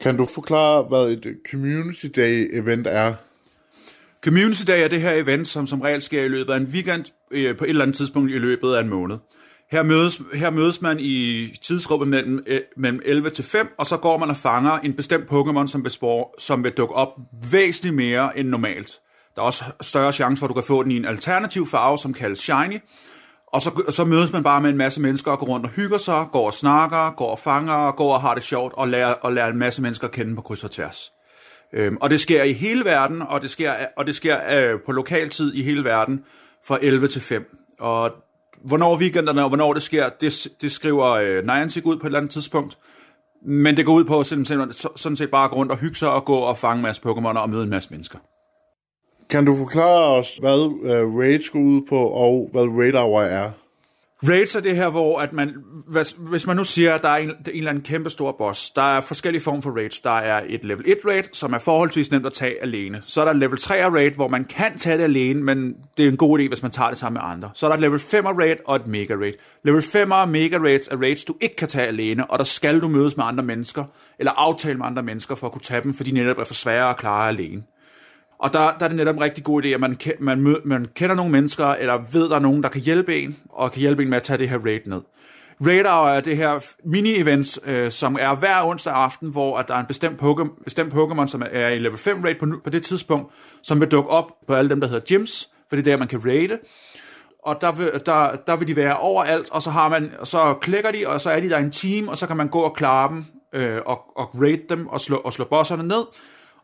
[0.01, 3.13] Kan du forklare, hvad et Community Day event er?
[4.25, 7.05] Community Day er det her event, som som regel sker i løbet af en weekend,
[7.31, 9.17] øh, på et eller andet tidspunkt i løbet af en måned.
[9.71, 13.97] Her mødes, her mødes man i tidsrummet mellem, øh, mellem 11 til 5, og så
[13.97, 17.09] går man og fanger en bestemt Pokémon, som vil, spore, som vil dukke op
[17.51, 18.99] væsentligt mere end normalt.
[19.37, 21.97] Der er også større chance for, at du kan få den i en alternativ farve,
[21.97, 22.79] som kaldes Shiny.
[23.47, 25.97] Og så, så mødes man bare med en masse mennesker og går rundt og hygger
[25.97, 29.33] sig, går og snakker, går og fanger, går og har det sjovt og lærer, og
[29.33, 31.13] lærer en masse mennesker at kende på kryds og tværs.
[31.73, 34.91] Øhm, og det sker i hele verden, og det sker, og det sker øh, på
[34.91, 36.23] lokaltid i hele verden
[36.67, 37.57] fra 11 til 5.
[37.79, 38.11] Og
[38.65, 42.19] hvornår weekenderne og hvornår det sker, det, det skriver øh, Niantic ud på et eller
[42.19, 42.77] andet tidspunkt.
[43.45, 46.11] Men det går ud på sådan, sådan set bare at gå rundt og hygge sig
[46.11, 48.19] og gå og fange en masse Pokémoner og møde en masse mennesker.
[49.29, 53.21] Kan du forklare os, hvad øh, uh, Raids går ud på, og hvad Raid Hour
[53.21, 53.51] er?
[54.23, 55.55] Raids er det her, hvor at man,
[55.87, 58.69] hvis, hvis man nu siger, at der er en, en eller anden kæmpe stor boss,
[58.69, 59.99] der er forskellige former for raids.
[59.99, 63.01] Der er et level 1 raid, som er forholdsvis nemt at tage alene.
[63.05, 66.09] Så er der level 3 raid, hvor man kan tage det alene, men det er
[66.09, 67.49] en god idé, hvis man tager det sammen med andre.
[67.53, 69.33] Så er der et level 5 raid og et mega raid.
[69.63, 72.79] Level 5 og mega raids er raids, du ikke kan tage alene, og der skal
[72.81, 73.83] du mødes med andre mennesker,
[74.19, 76.53] eller aftale med andre mennesker for at kunne tage dem, fordi de netop er for
[76.53, 77.63] svære at klare alene.
[78.39, 81.15] Og der, der er det netop en rigtig god idé, at man, man, man kender
[81.15, 84.09] nogle mennesker, eller ved, der er nogen, der kan hjælpe en, og kan hjælpe en
[84.09, 85.01] med at tage det her raid ned.
[85.61, 89.79] Radar er det her mini-events, øh, som er hver onsdag aften, hvor at der er
[89.79, 93.33] en bestemt, Pokémon, bestemt Pokémon, som er i level 5 raid på, på det tidspunkt,
[93.63, 96.07] som vil dukke op på alle dem, der hedder gyms, for det er der, man
[96.07, 96.59] kan raide.
[97.43, 100.91] Og der vil, der, der vil de være overalt, og så, har man, så klikker
[100.91, 103.09] de, og så er de der en team, og så kan man gå og klare
[103.09, 106.03] dem, øh, og, og raid dem, og slå, og slå bosserne ned.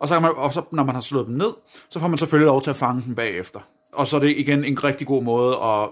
[0.04, 1.54] Og så, kan man, og så når man har slået dem ned,
[1.89, 3.60] så får man selvfølgelig lov til at fange dem bagefter.
[3.93, 5.89] Og så er det igen en rigtig god måde at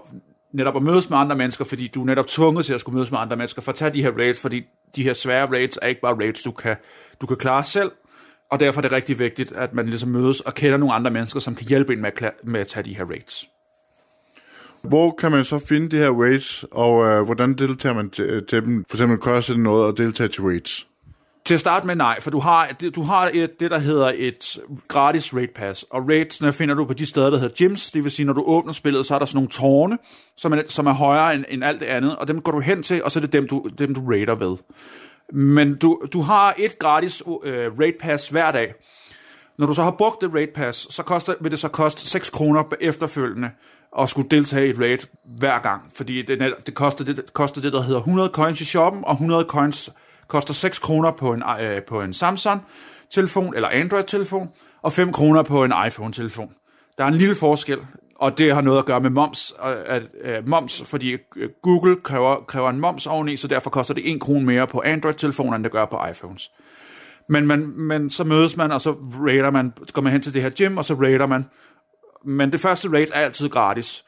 [0.52, 3.10] netop at mødes med andre mennesker, fordi du er netop tvunget til at skulle mødes
[3.10, 4.62] med andre mennesker, for at tage de her raids, fordi
[4.96, 6.76] de her svære raids er ikke bare raids, du kan,
[7.20, 7.90] du kan klare selv,
[8.50, 11.40] og derfor er det rigtig vigtigt, at man ligesom mødes og kender nogle andre mennesker,
[11.40, 13.48] som kan hjælpe en med at, med at tage de her raids.
[14.82, 18.62] Hvor kan man så finde de her raids, og øh, hvordan deltager man til, til
[18.62, 18.84] dem?
[18.88, 20.86] For eksempel koster det noget at deltage til raids?
[21.44, 24.58] Til at starte med nej, for du har, du har et, det, der hedder et
[24.88, 28.12] gratis raid pass, og raidsene finder du på de steder, der hedder gyms, det vil
[28.12, 29.98] sige, når du åbner spillet, så er der sådan nogle tårne,
[30.36, 32.82] som er, som er højere end, end alt det andet, og dem går du hen
[32.82, 34.56] til, og så er det dem, du, dem, du raider ved.
[35.32, 38.74] Men du, du har et gratis øh, raid pass hver dag.
[39.58, 42.30] Når du så har brugt det raid pass, så koster, vil det så koste 6
[42.30, 43.50] kroner efterfølgende
[43.98, 44.98] at skulle deltage i et raid
[45.38, 48.64] hver gang, fordi det, det, koster det, det koster det, der hedder 100 coins i
[48.64, 49.90] shoppen, og 100 coins
[50.32, 54.50] koster 6 kroner på en, øh, på en Samsung-telefon eller Android-telefon,
[54.82, 56.52] og 5 kroner på en iPhone-telefon.
[56.98, 57.78] Der er en lille forskel,
[58.16, 62.36] og det har noget at gøre med moms, at, at, moms fordi øh, Google kræver,
[62.48, 65.72] kræver en moms oveni, så derfor koster det 1 krone mere på Android-telefoner, end det
[65.72, 66.50] gør på iPhones.
[67.28, 68.90] Men, man, men så mødes man, og så
[69.26, 71.44] raider man, går man hen til det her gym, og så raider man.
[72.24, 74.04] Men det første raid er altid gratis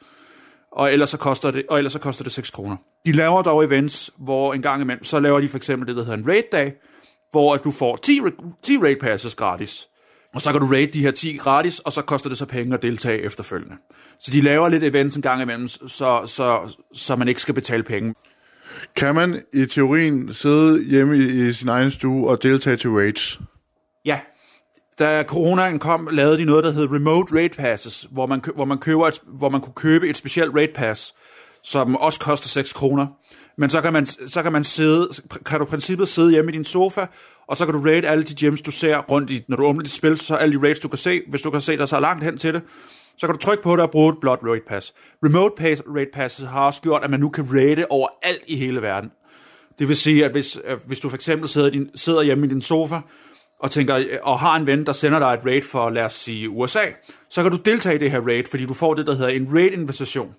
[0.75, 2.77] og ellers så koster det, og ellers så koster det 6 kroner.
[3.05, 6.03] De laver dog events, hvor en gang imellem, så laver de for eksempel det, der
[6.03, 6.73] hedder en raid-dag,
[7.31, 8.21] hvor du får 10,
[8.63, 9.87] 10 raid passes gratis.
[10.33, 12.73] Og så kan du raid de her 10 gratis, og så koster det så penge
[12.73, 13.75] at deltage efterfølgende.
[14.19, 17.83] Så de laver lidt events en gang imellem, så, så, så man ikke skal betale
[17.83, 18.13] penge.
[18.95, 23.39] Kan man i teorien sidde hjemme i, i sin egen stue og deltage til raids?
[24.05, 24.19] Ja,
[24.99, 28.77] da coronaen kom, lavede de noget, der hed Remote Raid Passes, hvor man, hvor man,
[28.77, 31.15] køber et, hvor man kunne købe et specielt raid pass,
[31.65, 33.07] som også koster 6 kroner.
[33.57, 35.09] Men så kan man, så kan man sidde,
[35.45, 37.05] kan du i princippet sidde hjemme i din sofa,
[37.47, 39.83] og så kan du raid alle de gems, du ser rundt i, når du åbner
[39.83, 41.21] dit spil, så alle de raids, du kan se.
[41.29, 42.61] Hvis du kan se, dig så langt hen til det,
[43.17, 44.93] så kan du trykke på det og bruge et blot raid pass.
[45.25, 48.55] Remote pass, raid passes har også gjort, at man nu kan raide over alt i
[48.55, 49.11] hele verden.
[49.79, 52.61] Det vil sige, at hvis, hvis du for eksempel sidder, din, sidder hjemme i din
[52.61, 52.99] sofa,
[53.59, 56.49] og tænker, og har en ven, der sender dig et raid for, lad os sige,
[56.49, 56.83] USA,
[57.29, 59.49] så kan du deltage i det her raid, fordi du får det, der hedder en
[59.53, 60.33] raid-invitation.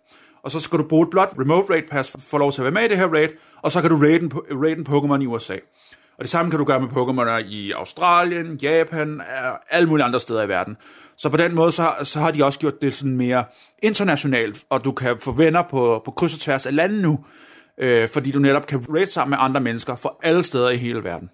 [0.47, 2.61] Og så skal du bruge et blot remote raid pass for at få lov til
[2.61, 3.28] at være med i det her raid,
[3.62, 5.55] og så kan du raid en, raid en Pokémon i USA.
[6.18, 9.22] Og det samme kan du gøre med Pokémoner i Australien, Japan,
[9.70, 10.76] alle mulige andre steder i verden.
[11.16, 13.44] Så på den måde, så, så har de også gjort det sådan mere
[13.82, 17.18] internationalt, og du kan få venner på, på kryds og tværs af landet nu,
[17.78, 21.05] øh, fordi du netop kan raid sammen med andre mennesker fra alle steder i hele
[21.05, 21.30] verden.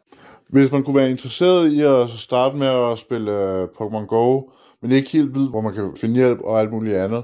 [0.48, 4.42] Hvis man kunne være interesseret i at starte med at spille øh, Pokémon Go,
[4.82, 7.22] men ikke helt ved, hvor man kan finde hjælp og alt muligt andet,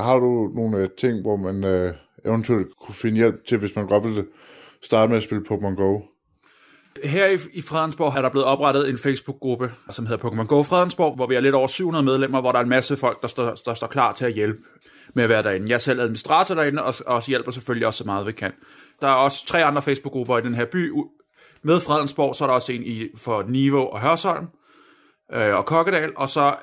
[0.00, 3.86] har du nogle øh, ting, hvor man øh, eventuelt kunne finde hjælp til, hvis man
[3.86, 4.24] godt ville
[4.82, 6.00] starte med at spille Pokémon Go?
[7.04, 11.16] Her i, i Fredensborg er der blevet oprettet en Facebook-gruppe, som hedder Pokémon Go Fredensborg,
[11.16, 13.54] hvor vi er lidt over 700 medlemmer, hvor der er en masse folk, der står,
[13.64, 14.58] der står klar til at hjælpe
[15.14, 15.68] med at være derinde.
[15.68, 18.52] Jeg er selv administrator derinde, og, og hjælper selvfølgelig også så meget, vi kan.
[19.00, 20.92] Der er også tre andre Facebook-grupper i den her by.
[21.62, 24.46] Med Fredensborg, så er der også en i, for Niveau og Hørsholm
[25.32, 26.54] øh, og Kokkedal, og så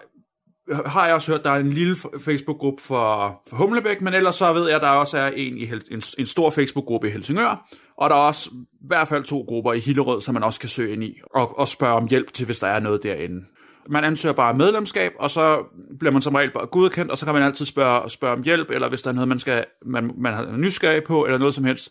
[0.85, 4.53] har jeg også hørt, der er en lille Facebook-gruppe for, for Humlebæk, men ellers så
[4.53, 7.69] ved jeg, at der også er en, i Hel- en, en stor Facebook-gruppe i Helsingør,
[7.97, 10.69] og der er også i hvert fald to grupper i Hillerød, som man også kan
[10.69, 13.45] søge ind i, og, og spørge om hjælp til, hvis der er noget derinde.
[13.89, 15.63] Man ansøger bare medlemskab, og så
[15.99, 18.69] bliver man som regel bare godkendt, og så kan man altid spørge, spørge om hjælp,
[18.69, 21.63] eller hvis der er noget, man, skal, man, man har nysgerrig på, eller noget som
[21.63, 21.89] helst.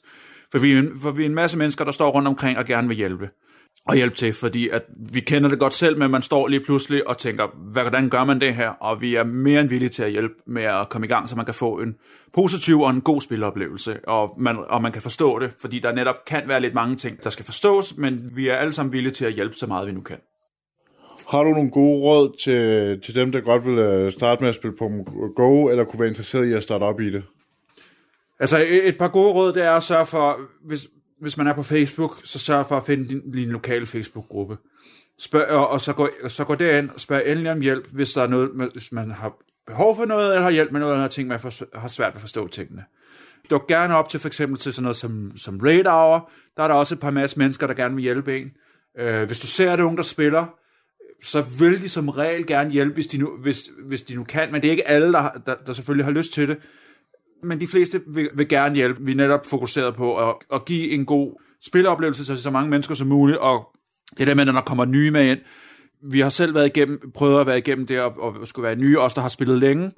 [0.53, 2.97] For vi, for vi er en masse mennesker, der står rundt omkring og gerne vil
[2.97, 3.31] hjælpe
[3.91, 4.83] og hjælpe til, fordi at
[5.13, 8.41] vi kender det godt selv, men man står lige pludselig og tænker, hvordan gør man
[8.41, 8.69] det her?
[8.69, 11.37] Og vi er mere end villige til at hjælpe med at komme i gang, så
[11.37, 11.95] man kan få en
[12.33, 16.17] positiv og en god spiloplevelse, og man, og man kan forstå det, fordi der netop
[16.27, 19.25] kan være lidt mange ting, der skal forstås, men vi er alle sammen villige til
[19.25, 20.17] at hjælpe så meget, vi nu kan.
[21.29, 24.55] Har du nogle gode råd til, til dem, der godt vil øh, starte med at
[24.55, 24.91] spille på
[25.37, 27.23] Go, eller kunne være interesseret i at starte op i det?
[28.41, 30.89] Altså et, et par gode råd, det er at sørge for, hvis,
[31.21, 34.57] hvis man er på Facebook, så sørg for at finde din, din lokale Facebook-gruppe.
[35.19, 38.23] Spørg, og, og så, gå, så gå derind og spørg endelig om hjælp, hvis der
[38.23, 41.09] er noget, hvis man har behov for noget, eller har hjælp med noget, eller har
[41.09, 42.85] ting, man for, har svært ved at forstå tingene.
[43.51, 46.31] Duk gerne op til for eksempel til sådan noget som, som Raid Hour.
[46.57, 48.51] Der er der også et par masse mennesker, der gerne vil hjælpe en.
[48.99, 50.47] Øh, hvis du ser, at unge, der spiller,
[51.23, 54.53] så vil de som regel gerne hjælpe, hvis de nu, hvis, hvis de nu kan,
[54.53, 56.59] men det er ikke alle, der, der, der selvfølgelig har lyst til det
[57.43, 59.05] men de fleste vil, vil gerne hjælpe.
[59.05, 62.95] Vi er netop fokuseret på at, at give en god spilleoplevelse til så mange mennesker
[62.95, 63.69] som muligt, og
[64.19, 65.39] det der med, når der kommer nye med ind.
[66.11, 68.99] Vi har selv været igennem, prøvet at være igennem det, og, og skulle være nye,
[68.99, 69.91] os der har spillet længe.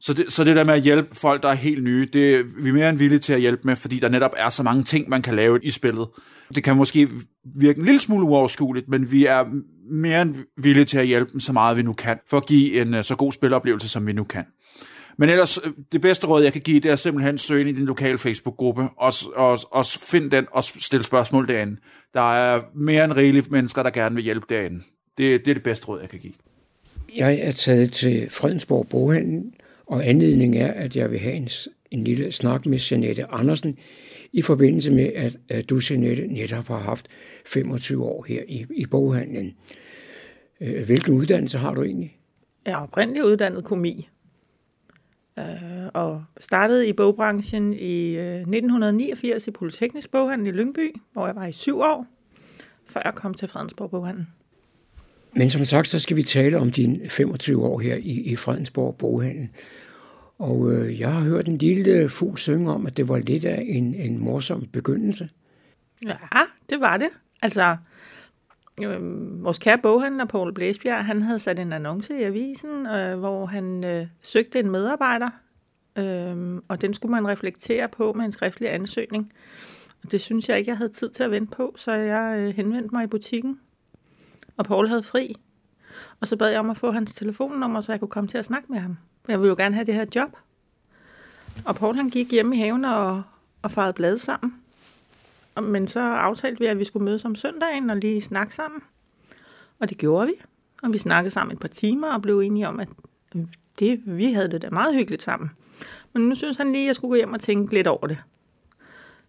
[0.00, 2.68] Så det, så det der med at hjælpe folk, der er helt nye, det vi
[2.68, 5.08] er mere end villige til at hjælpe med, fordi der netop er så mange ting,
[5.08, 6.08] man kan lave i spillet.
[6.54, 7.08] Det kan måske
[7.56, 9.44] virke en lille smule uoverskueligt, men vi er
[9.90, 12.80] mere end villige til at hjælpe dem så meget, vi nu kan, for at give
[12.80, 14.44] en øh, så god spiloplevelse, som vi nu kan.
[15.16, 17.72] Men ellers, øh, det bedste råd, jeg kan give, det er simpelthen søge ind i
[17.72, 21.76] din lokale Facebook-gruppe, og, og, og find den og stille spørgsmål derinde.
[22.14, 24.82] Der er mere end rigeligt mennesker, der gerne vil hjælpe derinde.
[25.18, 26.32] Det, det er det bedste råd, jeg kan give.
[27.16, 29.42] Jeg er taget til Fredensborg Boghandel,
[29.86, 31.48] og anledningen er, at jeg vil have en,
[31.90, 33.78] en lille snak med Janette Andersen,
[34.32, 37.08] i forbindelse med, at, at du, Janette, netop har haft
[37.46, 39.54] 25 år her i, i boghandlen.
[40.60, 42.16] Øh, hvilken uddannelse har du egentlig?
[42.66, 44.08] Jeg er oprindeligt uddannet komi,
[45.38, 45.44] øh,
[45.94, 51.46] og startede i bogbranchen i øh, 1989 i Polyteknisk Boghandel i Lyngby, hvor jeg var
[51.46, 52.06] i syv år,
[52.86, 54.26] før jeg kom til Fredensborg Boghandel.
[55.36, 58.96] Men som sagt, så skal vi tale om dine 25 år her i, i Fredensborg
[58.96, 59.48] Boghandel.
[60.38, 63.64] Og øh, jeg har hørt en lille fugl synge om, at det var lidt af
[63.66, 65.28] en, en morsom begyndelse.
[66.06, 66.16] Ja,
[66.70, 67.08] det var det.
[67.42, 67.76] Altså,
[68.82, 73.46] øh, vores kære boghandler, Poul Blæsbjerg, han havde sat en annonce i avisen, øh, hvor
[73.46, 75.30] han øh, søgte en medarbejder,
[75.98, 79.30] øh, og den skulle man reflektere på med en skriftlig ansøgning.
[80.02, 82.54] Og det synes jeg ikke, jeg havde tid til at vente på, så jeg øh,
[82.54, 83.60] henvendte mig i butikken,
[84.56, 85.34] og Paul havde fri.
[86.20, 88.44] Og så bad jeg om at få hans telefonnummer, så jeg kunne komme til at
[88.44, 88.96] snakke med ham.
[89.28, 90.30] Jeg ville jo gerne have det her job.
[91.64, 93.22] Og Paul han gik hjem i haven og,
[93.62, 94.63] og farede blade sammen.
[95.62, 98.80] Men så aftalte vi, at vi skulle mødes om søndagen og lige snakke sammen.
[99.78, 100.32] Og det gjorde vi.
[100.82, 102.88] Og vi snakkede sammen et par timer og blev enige om, at
[103.78, 105.50] det, vi havde det da meget hyggeligt sammen.
[106.12, 108.18] Men nu synes han lige, at jeg skulle gå hjem og tænke lidt over det.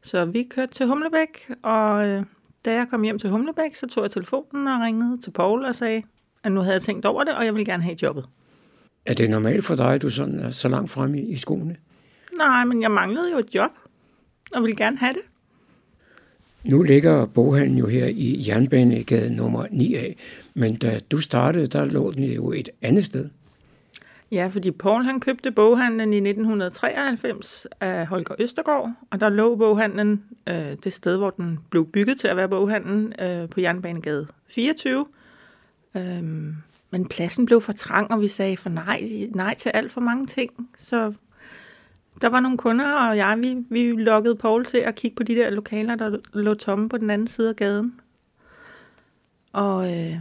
[0.02, 2.24] Så vi kørte til Humlebæk, og øh,
[2.66, 5.76] da jeg kom hjem til Humlebæk, så tog jeg telefonen og ringede til Paul og
[5.76, 6.04] sagde,
[6.44, 8.26] at nu havde jeg tænkt over det, og jeg ville gerne have jobbet.
[9.06, 11.76] Er det normalt for dig, at du sådan er så langt fremme i, i skoene?
[12.38, 13.72] Nej, men jeg manglede jo et job,
[14.56, 15.22] og ville gerne have det.
[16.66, 20.14] Nu ligger boghandlen jo her i Jernbanegade nummer 9A,
[20.54, 23.30] men da du startede, der lå den jo et andet sted.
[24.32, 30.24] Ja, fordi Paul han købte boghandlen i 1993 af Holger Østergaard, og der lå boghandlen
[30.50, 35.06] øh, det sted, hvor den blev bygget til at være boghandlen, øh, på Jernbanegade 24.
[35.98, 36.56] Øhm,
[36.92, 40.28] men pladsen blev for trang, og vi sagde for nej, nej til alt for mange
[40.28, 40.52] ting.
[40.78, 41.14] Så
[42.22, 45.36] der var nogle kunder, og jeg, vi, vi lukkede Paul til at kigge på de
[45.36, 48.00] der lokaler, der lå tomme på den anden side af gaden.
[49.54, 50.18] Og øh,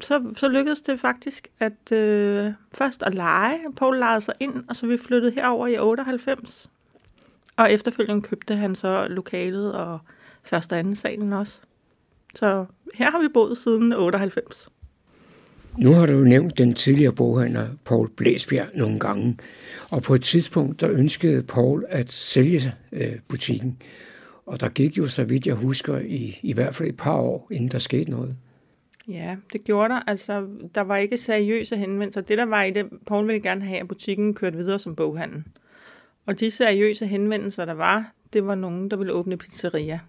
[0.00, 3.58] så, så lykkedes det faktisk at øh, først at lege.
[3.76, 6.70] Paul lejede sig ind, og så vi flyttede herover i 98.
[7.56, 9.98] Og efterfølgende købte han så lokalet og
[10.42, 11.60] første og anden salen også.
[12.34, 14.68] Så her har vi boet siden 98.
[15.78, 19.36] Nu har du nævnt den tidligere boghandler Paul Blæsbjerg nogle gange,
[19.90, 23.82] og på et tidspunkt der ønskede Paul at sælge øh, butikken.
[24.46, 27.48] Og der gik jo, så vidt jeg husker, i, i hvert fald et par år,
[27.50, 28.36] inden der skete noget.
[29.08, 30.00] Ja, det gjorde der.
[30.06, 32.20] Altså, der var ikke seriøse henvendelser.
[32.20, 35.44] Det, der var i det, Paul ville gerne have, at butikken kørte videre som boghandel.
[36.26, 40.00] Og de seriøse henvendelser, der var, det var nogen, der ville åbne pizzeria.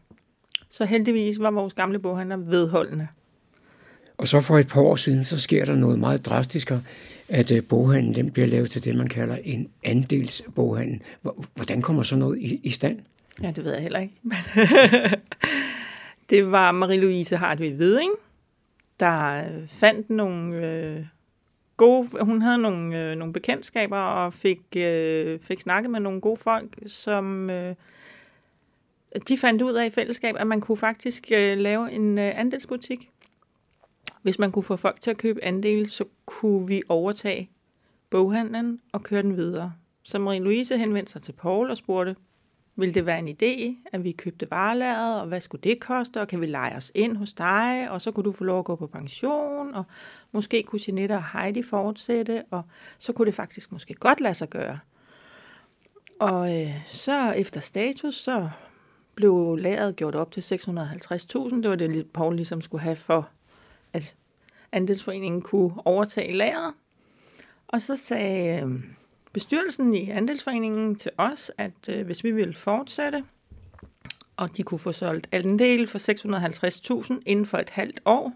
[0.70, 3.07] Så heldigvis var vores gamle boghandler vedholdende.
[4.18, 6.72] Og så for et par år siden, så sker der noget meget drastisk,
[7.30, 11.01] at øh, boghandlen den bliver lavet til det, man kalder en andelsboghandel.
[11.55, 12.99] Hvordan kommer så noget i, i stand?
[13.43, 14.13] Ja, det ved jeg heller ikke.
[16.30, 18.11] det var Marie-Louise Hartvig Veding,
[18.99, 21.05] der øh, fandt nogle øh,
[21.78, 22.09] gode...
[22.22, 26.78] Hun havde nogle, øh, nogle bekendtskaber og fik, øh, fik snakket med nogle gode folk,
[26.86, 27.49] som...
[27.49, 27.76] Øh,
[29.28, 33.09] de fandt ud af i fællesskab, at man kunne faktisk øh, lave en øh, andelsbutik.
[34.22, 37.49] Hvis man kunne få folk til at købe andel, så kunne vi overtage
[38.09, 39.74] boghandlen og køre den videre.
[40.03, 42.15] Så Marie-Louise henvendte sig til Paul og spurgte,
[42.76, 46.28] ville det være en idé, at vi købte varelæret, og hvad skulle det koste, og
[46.28, 48.76] kan vi lege os ind hos dig, og så kunne du få lov at gå
[48.76, 49.84] på pension, og
[50.32, 52.63] måske kunne Jeanette og Heidi fortsætte, og
[52.97, 54.80] så kunne det faktisk måske godt lade sig gøre.
[56.20, 58.49] Og øh, så efter status, så
[59.15, 61.55] blev lageret gjort op til 650.000.
[61.55, 63.30] Det var det, Paul ligesom skulle have for,
[63.94, 64.16] at
[64.72, 66.74] andelsforeningen kunne overtage lageret.
[67.68, 68.84] Og så sagde øhm,
[69.34, 73.24] bestyrelsen i andelsforeningen til os, at øh, hvis vi ville fortsætte,
[74.38, 76.00] og de kunne få solgt andel for
[77.14, 78.34] 650.000 inden for et halvt år,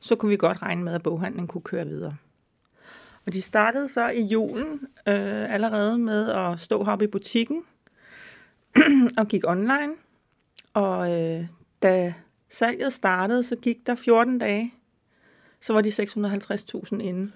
[0.00, 2.16] så kunne vi godt regne med, at boghandlen kunne køre videre.
[3.26, 7.62] Og de startede så i julen øh, allerede med at stå heroppe i butikken
[9.18, 9.92] og gik online.
[10.74, 11.46] Og øh,
[11.82, 12.14] da
[12.54, 14.74] salget startede, så gik der 14 dage,
[15.60, 17.32] så var de 650.000 inde.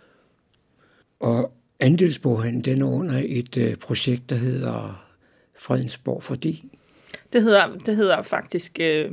[1.21, 5.05] Og andelsboghandlen, den er under et øh, projekt, der hedder
[5.59, 6.79] Fredensborg Fordi.
[7.33, 9.13] Det hedder, det hedder faktisk, øh,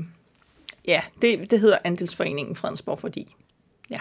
[0.87, 3.35] ja, det, det hedder Andelsforeningen Fredensborg Fordi.
[3.89, 3.99] Ja.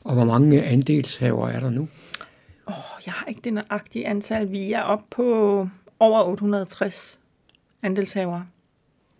[0.00, 1.88] Og hvor mange andelshaver er der nu?
[2.68, 4.50] Åh, oh, jeg har ikke det nøjagtige antal.
[4.50, 5.68] Vi er oppe på
[5.98, 7.20] over 860
[7.82, 8.42] andelshaver.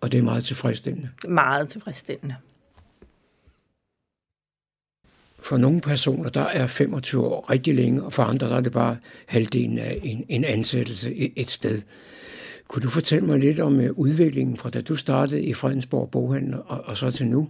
[0.05, 1.11] Og det er meget tilfredsstillende?
[1.28, 2.36] Meget tilfredsstillende.
[5.38, 8.72] For nogle personer, der er 25 år rigtig længe, og for andre, der er det
[8.72, 8.96] bare
[9.26, 11.82] halvdelen af en, en ansættelse et sted.
[12.68, 16.55] Kunne du fortælle mig lidt om uh, udviklingen fra da du startede i Fredensborg Boghandel
[16.66, 17.48] og, og så til nu?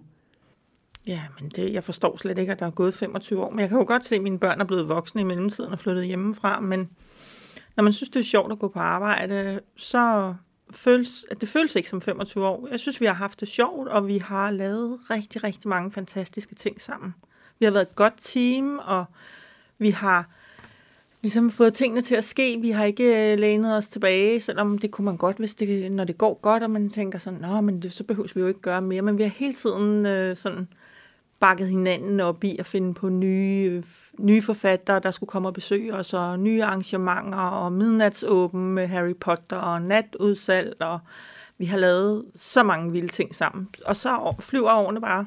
[1.06, 3.50] Ja, men det, jeg forstår slet ikke, at der er gået 25 år.
[3.50, 5.78] Men jeg kan jo godt se, at mine børn er blevet voksne i mellemtiden og
[5.78, 6.60] flyttet hjemmefra.
[6.60, 6.88] Men
[7.76, 10.34] når man synes, det er sjovt at gå på arbejde, så
[10.76, 12.68] føles, at det føles ikke som 25 år.
[12.70, 16.54] Jeg synes, vi har haft det sjovt, og vi har lavet rigtig, rigtig mange fantastiske
[16.54, 17.14] ting sammen.
[17.58, 19.04] Vi har været et godt team, og
[19.78, 20.28] vi har
[21.22, 22.58] ligesom fået tingene til at ske.
[22.60, 26.04] Vi har ikke øh, lænet os tilbage, selvom det kunne man godt, hvis det, når
[26.04, 28.60] det går godt, og man tænker sådan, nå, men det, så behøver vi jo ikke
[28.60, 29.02] gøre mere.
[29.02, 30.68] Men vi har hele tiden øh, sådan
[31.44, 33.82] bakket hinanden op i at finde på nye,
[34.20, 39.14] nye forfattere, der skulle komme og besøge os, og nye arrangementer, og midnatsåben med Harry
[39.20, 40.98] Potter, og natudsalg, og
[41.58, 43.68] vi har lavet så mange vilde ting sammen.
[43.86, 45.26] Og så flyver årene bare.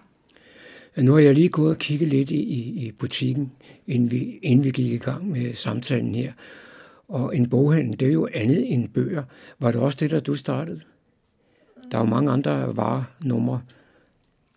[0.97, 3.51] Nu har jeg lige gået og kigget lidt i, i, i butikken,
[3.87, 6.33] inden vi, inden vi gik i gang med samtalen her.
[7.07, 9.23] Og en boghandel, det er jo andet end bøger.
[9.59, 10.81] Var det også det, der du startede?
[11.91, 13.61] Der er jo mange andre varenumre.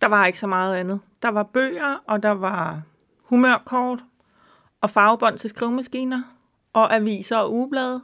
[0.01, 0.99] Der var ikke så meget andet.
[1.21, 2.81] Der var bøger, og der var
[3.23, 3.99] humørkort,
[4.81, 6.21] og farvebånd til skrivemaskiner,
[6.73, 8.01] og aviser og ugeblade,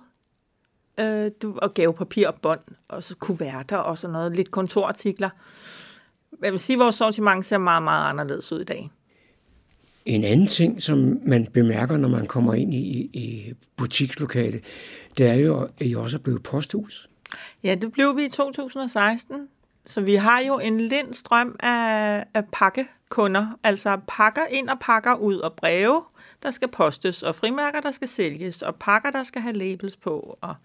[1.00, 5.30] øh, og gavepapir og bånd, og så kuverter og sådan noget, lidt kontorartikler
[6.43, 8.89] jeg vil sige, at vores sortiment ser meget, meget anderledes ud i dag.
[10.06, 14.62] En anden ting, som man bemærker, når man kommer ind i, i butikslokale,
[15.18, 17.10] det er jo, at I også er blevet posthus.
[17.64, 19.48] Ja, det blev vi i 2016.
[19.88, 25.16] Så vi har jo en lind strøm af, af pakkekunder, altså pakker ind og pakker
[25.16, 26.04] ud, og breve,
[26.44, 30.38] der skal postes, og frimærker, der skal sælges, og pakker, der skal have labels på.
[30.42, 30.56] Og,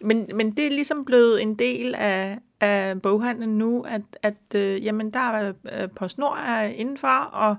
[0.00, 4.84] men, men det er ligesom blevet en del af, af boghandlen nu, at, at øh,
[4.84, 7.56] jamen, der er øh, PostNord er indenfor, og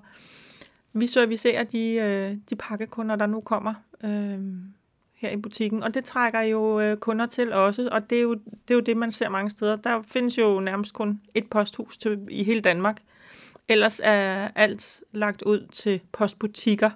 [0.94, 4.40] vi servicerer de, øh, de pakkekunder, der nu kommer øh,
[5.22, 5.84] her i butikken.
[5.84, 8.80] Og det trækker jo øh, kunder til også, og det er, jo, det er jo
[8.80, 9.76] det, man ser mange steder.
[9.76, 13.02] Der findes jo nærmest kun et posthus til, i hele Danmark.
[13.68, 16.90] Ellers er alt lagt ud til postbutikker.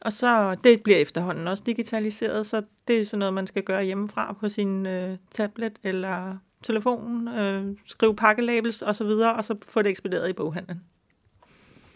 [0.00, 3.84] Og så det bliver efterhånden også digitaliseret, så det er sådan noget, man skal gøre
[3.84, 9.44] hjemmefra på sin øh, tablet eller telefon, øh, skrive pakkelabels osv., og, så videre, og
[9.44, 10.80] så få det ekspederet i boghandlen.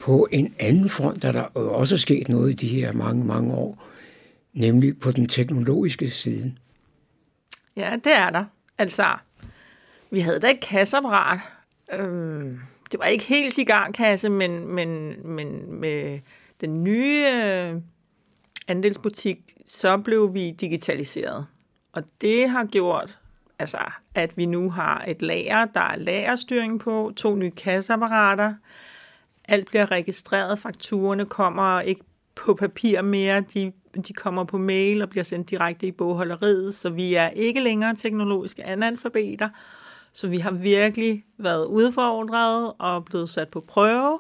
[0.01, 3.85] På en anden front er der også sket noget i de her mange, mange år,
[4.59, 6.55] nemlig på den teknologiske side.
[7.77, 8.45] Ja, det er der.
[8.79, 9.17] Altså,
[10.11, 11.41] vi havde da et kasseapparat.
[11.93, 12.61] Øhm,
[12.93, 16.21] det var ikke helt cigarkasse, men, men, men med
[16.61, 17.75] den nye øh,
[18.69, 21.47] andelsbutik, så blev vi digitaliseret.
[21.93, 23.19] Og det har gjort,
[23.59, 23.79] altså,
[24.15, 28.55] at vi nu har et lager, der er lagerstyring på, to nye kasseapparater,
[29.49, 32.03] alt bliver registreret, fakturerne kommer ikke
[32.35, 36.91] på papir mere, de, de kommer på mail og bliver sendt direkte i bogholderiet, så
[36.91, 39.49] vi er ikke længere teknologiske analfabeter,
[40.13, 44.19] så vi har virkelig været udfordret og blevet sat på prøve,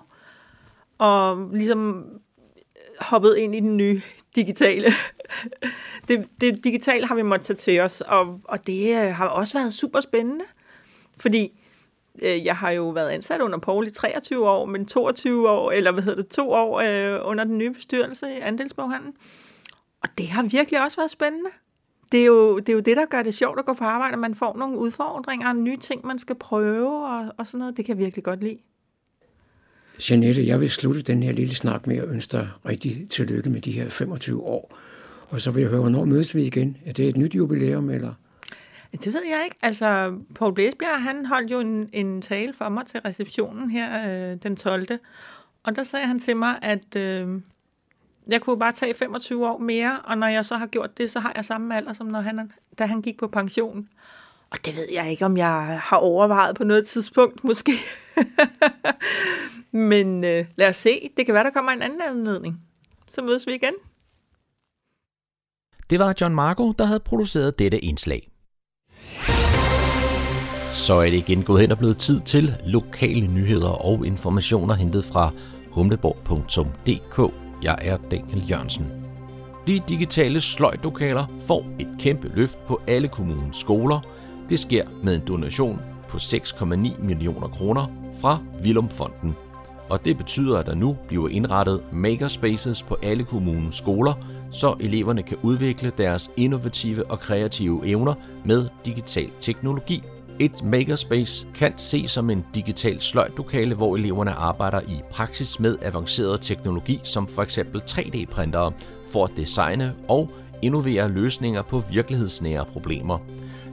[0.98, 4.00] og ligesom øh, hoppet ind i den nye
[4.36, 4.86] digitale.
[6.08, 9.58] det, det digitale har vi måttet tage til os, og, og det øh, har også
[9.58, 10.44] været super spændende,
[11.16, 11.52] fordi
[12.22, 15.92] øh, jeg har jo været ansat under Paul i 23 år, men 22 år, eller
[15.92, 19.14] hvad hedder det, to år øh, under den nye bestyrelse i Andelsboghandlen.
[20.02, 21.50] Og det har virkelig også været spændende.
[22.12, 24.12] Det er, jo, det er jo det, der gør det sjovt at gå på arbejde,
[24.12, 27.76] at man får nogle udfordringer og nye ting, man skal prøve og, og sådan noget.
[27.76, 28.58] Det kan jeg virkelig godt lide.
[30.10, 33.60] Jeanette, jeg vil slutte den her lille snak med at ønske dig rigtig tillykke med
[33.60, 34.78] de her 25 år.
[35.28, 36.76] Og så vil jeg høre, hvornår mødes vi igen?
[36.86, 38.14] Er det et nyt jubilæum, eller?
[38.92, 39.56] Det ved jeg ikke.
[39.62, 44.36] Altså, Paul Blæsbjerg, han holdt jo en, en tale for mig til receptionen her øh,
[44.42, 44.86] den 12.
[45.62, 47.40] Og der sagde han til mig, at øh,
[48.28, 51.20] jeg kunne bare tage 25 år mere, og når jeg så har gjort det, så
[51.20, 53.88] har jeg samme alder, som når han, da han gik på pension.
[54.50, 57.72] Og det ved jeg ikke, om jeg har overvejet på noget tidspunkt, måske.
[59.90, 61.10] Men øh, lad os se.
[61.16, 62.60] Det kan være, der kommer en anden anledning.
[63.10, 63.74] Så mødes vi igen.
[65.90, 68.28] Det var John Marco, der havde produceret dette indslag.
[70.74, 75.04] Så er det igen gået hen og blevet tid til lokale nyheder og informationer hentet
[75.04, 75.30] fra
[75.70, 77.47] humleborg.dk.
[77.62, 78.86] Jeg er Daniel Jørgensen.
[79.66, 84.00] De digitale sløjtlokaler får et kæmpe løft på alle kommunens skoler.
[84.48, 87.86] Det sker med en donation på 6,9 millioner kroner
[88.20, 89.34] fra Vilumfonden.
[89.88, 94.14] Og det betyder, at der nu bliver indrettet makerspaces på alle kommunens skoler,
[94.50, 100.02] så eleverne kan udvikle deres innovative og kreative evner med digital teknologi.
[100.40, 106.40] Et makerspace kan ses som en digital sløjtlokale, hvor eleverne arbejder i praksis med avanceret
[106.40, 107.58] teknologi som f.eks.
[107.58, 108.72] 3D-printere
[109.12, 110.30] for at designe og
[110.62, 113.18] innovere løsninger på virkelighedsnære problemer.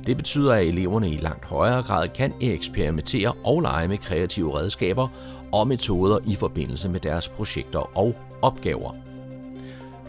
[0.06, 5.08] Det betyder, at eleverne i langt højere grad kan eksperimentere og lege med kreative redskaber
[5.52, 8.92] og metoder i forbindelse med deres projekter og opgaver.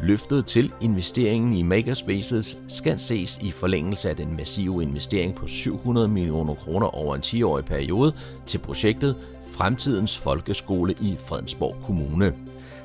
[0.02, 6.08] Løftet til investeringen i Makerspaces skal ses i forlængelse af den massive investering på 700
[6.08, 8.12] millioner kroner over en 10-årig periode
[8.46, 9.16] til projektet
[9.52, 12.34] Fremtidens Folkeskole i Fredensborg Kommune.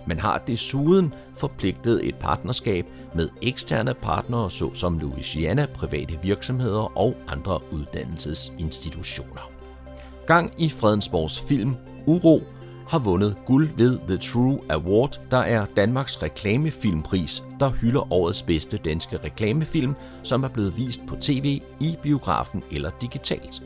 [0.08, 2.86] Man har desuden forpligtet et partnerskab
[3.16, 9.52] med eksterne partnere såsom Louisiana, private virksomheder og andre uddannelsesinstitutioner.
[10.28, 12.42] Gang i Fredensborgs film Uro
[12.92, 18.78] har vundet guld ved The True Award, der er Danmarks reklamefilmpris, der hylder årets bedste
[18.78, 23.64] danske reklamefilm, som er blevet vist på tv, i biografen eller digitalt.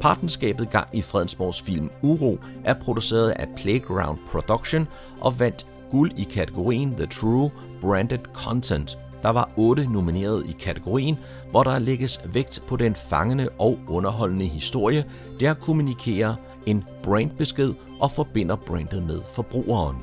[0.00, 4.88] Partnerskabet gang i Fredensborgs film Uro er produceret af Playground Production
[5.20, 8.98] og vandt guld i kategorien The True Branded Content.
[9.22, 11.18] Der var otte nomineret i kategorien,
[11.50, 15.04] hvor der lægges vægt på den fangende og underholdende historie,
[15.40, 16.34] der kommunikerer
[16.66, 19.96] en brandbesked og forbinder brandet med forbrugeren.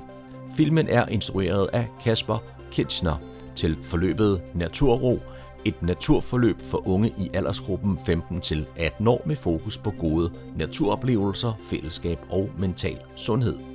[0.57, 3.15] Filmen er instrueret af Kasper Kitchner
[3.55, 5.19] til forløbet Naturro,
[5.65, 12.49] et naturforløb for unge i aldersgruppen 15-18 år med fokus på gode naturoplevelser, fællesskab og
[12.57, 13.72] mental sundhed.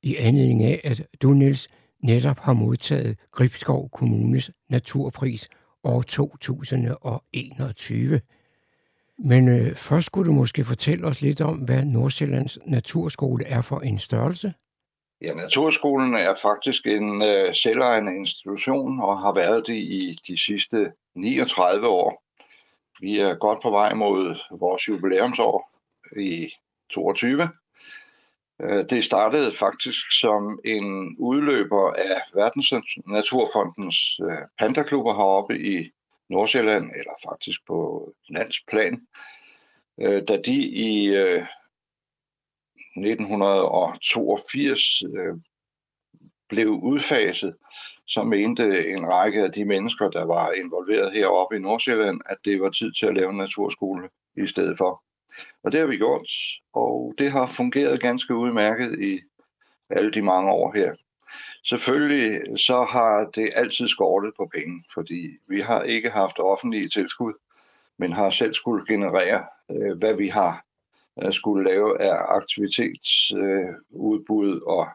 [0.04, 1.68] I anledning af, at du, Niels,
[2.04, 5.50] netop har modtaget Gribskov Kommunes Naturpris
[5.84, 8.22] år 2021.
[9.20, 13.80] Men øh, først skulle du måske fortælle os lidt om, hvad Nordsjællands Naturskole er for
[13.80, 14.54] en størrelse?
[15.22, 20.92] Ja, Naturskolen er faktisk en øh, selvejende institution og har været det i de sidste
[21.20, 22.24] 39 år.
[23.02, 25.72] Vi er godt på vej mod vores jubilæumsår
[26.18, 26.54] i
[26.90, 27.50] 22.
[28.62, 32.74] Øh, det startede faktisk som en udløber af Verdens
[33.08, 35.92] Naturfondens øh, pandaklubber heroppe i
[36.30, 39.08] Nordsjælland, eller faktisk på landsplan,
[40.02, 41.08] øh, da de i
[42.96, 45.04] 1982
[46.50, 47.56] blev udfaset,
[48.10, 52.62] så mente en række af de mennesker, der var involveret heroppe i Nordsjælland, at det
[52.62, 55.04] var tid til at lave en naturskole i stedet for.
[55.64, 56.30] Og det har vi gjort,
[56.74, 59.20] og det har fungeret ganske udmærket i
[59.90, 60.94] alle de mange år her.
[61.64, 67.34] Selvfølgelig så har det altid skortet på penge, fordi vi har ikke haft offentlige tilskud,
[67.98, 70.66] men har selv skulle generere, øh, hvad vi har
[71.24, 74.88] øh, skulle lave af aktivitetsudbud og,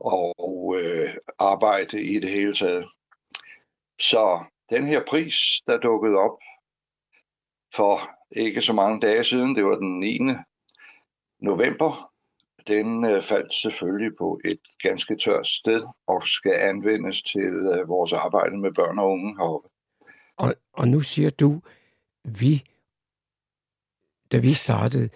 [0.00, 2.88] og øh, arbejde i det hele taget.
[4.00, 6.38] Så den her pris, der dukkede op
[7.74, 10.18] for ikke så mange dage siden, det var den 9.
[11.40, 12.12] november,
[12.66, 18.12] den øh, faldt selvfølgelig på et ganske tørt sted og skal anvendes til øh, vores
[18.12, 19.68] arbejde med børn og unge heroppe.
[20.36, 21.60] Og, og nu siger du,
[22.24, 22.64] vi,
[24.32, 25.08] da vi startede,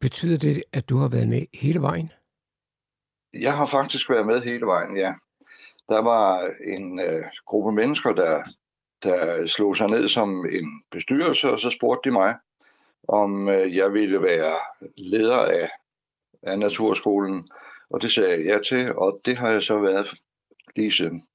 [0.00, 2.12] betyder det, at du har været med hele vejen?
[3.34, 5.14] Jeg har faktisk været med hele vejen, ja.
[5.88, 8.42] Der var en øh, gruppe mennesker, der,
[9.02, 12.34] der slog sig ned som en bestyrelse, og så spurgte de mig,
[13.08, 14.54] om øh, jeg ville være
[14.96, 15.70] leder af,
[16.42, 17.48] af Naturskolen.
[17.90, 20.06] Og det sagde jeg ja til, og det har jeg så været
[20.76, 21.26] lige siden.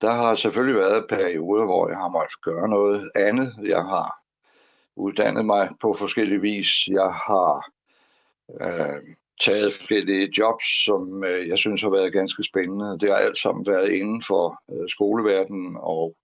[0.00, 3.54] Der har selvfølgelig været perioder, hvor jeg har måttet gøre noget andet.
[3.62, 4.20] Jeg har
[4.96, 6.88] uddannet mig på forskellige vis.
[6.88, 7.70] Jeg har
[8.60, 9.02] øh,
[9.40, 12.98] taget forskellige jobs, som øh, jeg synes har været ganske spændende.
[13.00, 16.16] Det har alt sammen været inden for øh, skoleverdenen og,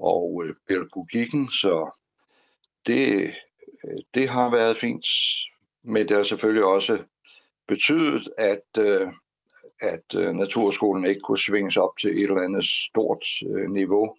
[0.00, 1.98] og øh, pædagogikken, så
[2.86, 3.34] det
[3.84, 5.06] øh, det har været fint,
[5.82, 6.98] men det har selvfølgelig også
[7.68, 9.12] betydet, at, øh,
[9.80, 14.16] at øh, naturskolen ikke kunne svinges op til et eller andet stort øh, niveau,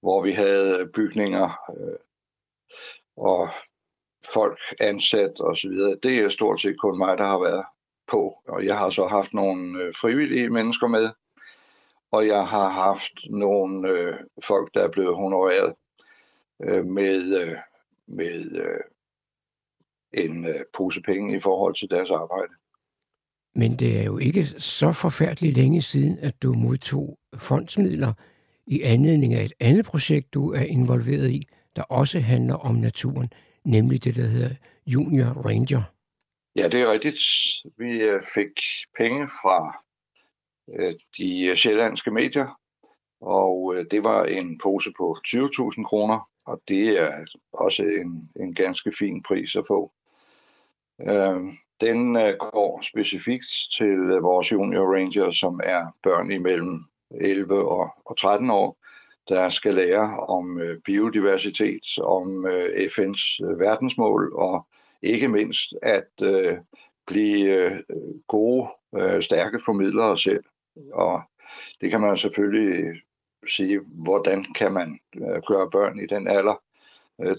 [0.00, 1.44] hvor vi havde bygninger
[1.78, 1.98] øh,
[3.16, 3.48] og
[4.34, 5.70] folk ansat osv.
[6.02, 7.64] Det er stort set kun mig, der har været
[8.10, 11.10] på, og jeg har så haft nogle øh, frivillige mennesker med,
[12.12, 14.14] og jeg har haft nogle øh,
[14.44, 15.74] folk, der er blevet honoreret
[16.62, 17.56] øh, med, øh,
[18.06, 18.80] med øh,
[20.24, 22.52] en øh, pose penge i forhold til deres arbejde.
[23.54, 28.12] Men det er jo ikke så forfærdeligt længe siden, at du modtog fondsmidler
[28.66, 33.30] i anledning af et andet projekt, du er involveret i, der også handler om naturen,
[33.64, 34.54] nemlig det, der hedder
[34.86, 35.82] Junior Ranger.
[36.56, 37.18] Ja, det er rigtigt.
[37.78, 38.52] Vi øh, fik
[38.98, 39.82] penge fra
[40.74, 42.60] øh, de øh, sjællandske medier,
[43.20, 48.92] og det var en pose på 20.000 kroner, og det er også en, en ganske
[48.98, 49.92] fin pris at få.
[51.80, 53.46] Den går specifikt
[53.76, 57.68] til vores junior ranger, som er børn imellem 11
[58.04, 58.76] og 13 år,
[59.28, 64.66] der skal lære om øh, biodiversitet, om øh, FN's øh, verdensmål og
[65.02, 66.08] ikke mindst at
[67.06, 67.82] blive
[68.28, 68.68] gode,
[69.20, 70.44] stærke formidlere selv.
[70.92, 71.22] Og
[71.80, 73.00] det kan man selvfølgelig
[73.48, 74.98] sige, hvordan kan man
[75.48, 76.62] gøre børn i den alder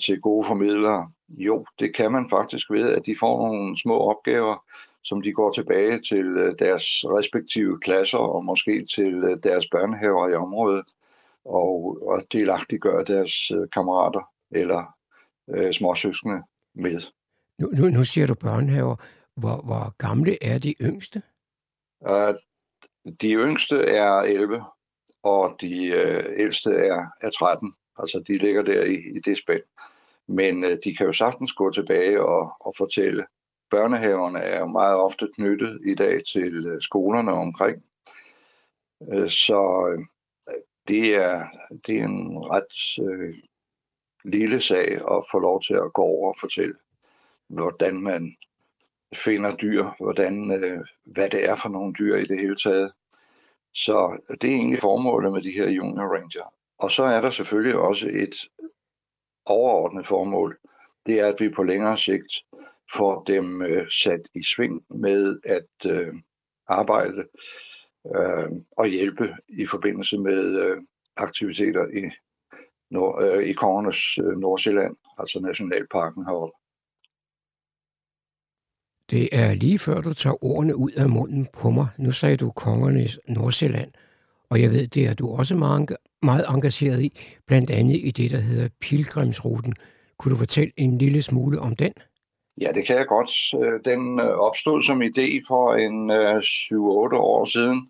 [0.01, 1.11] til gode formidlere?
[1.29, 4.65] Jo, det kan man faktisk ved, at de får nogle små opgaver,
[5.03, 10.85] som de går tilbage til deres respektive klasser og måske til deres børnehaver i området
[11.45, 14.95] og, og delagtiggøre deres øh, kammerater eller
[15.49, 16.43] øh, småsøskende
[16.75, 17.01] med.
[17.59, 18.95] Nu, nu, nu siger du børnehaver.
[19.35, 21.21] Hvor, hvor gamle er de yngste?
[22.01, 22.35] Uh,
[23.21, 24.63] de yngste er 11,
[25.23, 27.73] og de øh, ældste er, er 13.
[27.97, 29.63] Altså de ligger der i, i det spænd.
[30.27, 33.25] Men øh, de kan jo sagtens gå tilbage og, og fortælle.
[33.69, 37.83] Børnehaverne er jo meget ofte knyttet i dag til øh, skolerne omkring.
[39.13, 40.05] Øh, så øh,
[40.87, 41.47] det, er,
[41.87, 43.35] det er en ret øh,
[44.23, 46.75] lille sag at få lov til at gå over og fortælle,
[47.47, 48.35] hvordan man
[49.13, 52.91] finder dyr, hvordan, øh, hvad det er for nogle dyr i det hele taget.
[53.73, 56.53] Så det er egentlig formålet med de her Junior Ranger.
[56.77, 58.35] Og så er der selvfølgelig også et
[59.45, 60.57] overordnet formål.
[61.05, 62.33] Det er, at vi på længere sigt
[62.93, 66.13] får dem øh, sat i sving med at øh,
[66.67, 67.27] arbejde
[68.15, 70.77] øh, og hjælpe i forbindelse med øh,
[71.17, 72.09] aktiviteter i,
[72.91, 76.57] nord, øh, i Kongernes øh, Nordsjælland, altså Nationalparken heroppe.
[79.09, 81.87] Det er lige før, du tager ordene ud af munden på mig.
[81.97, 83.91] Nu sagde du Kongernes Nordsjælland,
[84.49, 88.31] og jeg ved, det er du også meget, meget engageret i, blandt andet i det,
[88.31, 89.73] der hedder Pilgrimsruten.
[90.17, 91.93] Kunne du fortælle en lille smule om den?
[92.61, 93.31] Ja, det kan jeg godt.
[93.85, 97.89] Den øh, opstod som idé for en 7-8 øh, år siden,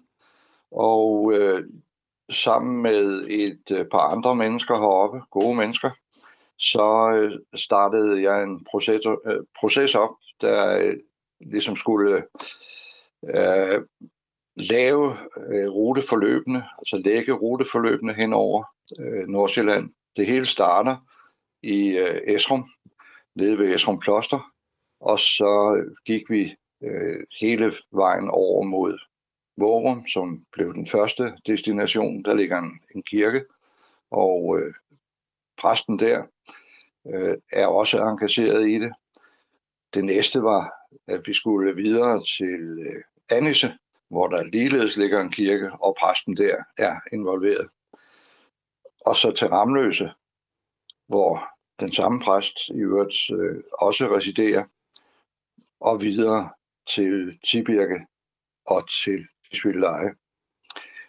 [0.74, 1.70] og øh,
[2.32, 5.90] sammen med et øh, par andre mennesker heroppe, gode mennesker,
[6.58, 10.98] så øh, startede jeg en proces, øh, proces op, der øh,
[11.40, 12.24] ligesom skulle
[13.28, 13.82] øh,
[14.56, 18.64] lave øh, ruteforløbene, altså lægge ruteforløbene hen over
[19.00, 19.90] øh, Nordsjælland.
[20.18, 20.96] Det hele starter
[21.64, 22.66] i øh, Esrum,
[23.36, 24.52] nede ved Esrum Kloster,
[25.00, 29.00] og så gik vi øh, hele vejen over mod
[29.58, 32.26] Vorum, som blev den første destination.
[32.26, 33.46] Der ligger en, en kirke,
[34.12, 34.74] og øh,
[35.58, 36.24] præsten der
[37.14, 38.94] øh, er også engageret i det.
[39.94, 40.74] Det næste var,
[41.08, 43.78] at vi skulle videre til øh, Annisse,
[44.10, 47.70] hvor der ligeledes ligger en kirke, og præsten der er involveret.
[49.06, 50.12] Og så til Ramløse,
[51.08, 51.50] hvor
[51.80, 54.64] den samme præst i øvrigt øh, også residerer,
[55.80, 56.50] og videre
[56.88, 58.06] til Tibirke
[58.66, 60.14] og til Tisvildeleje.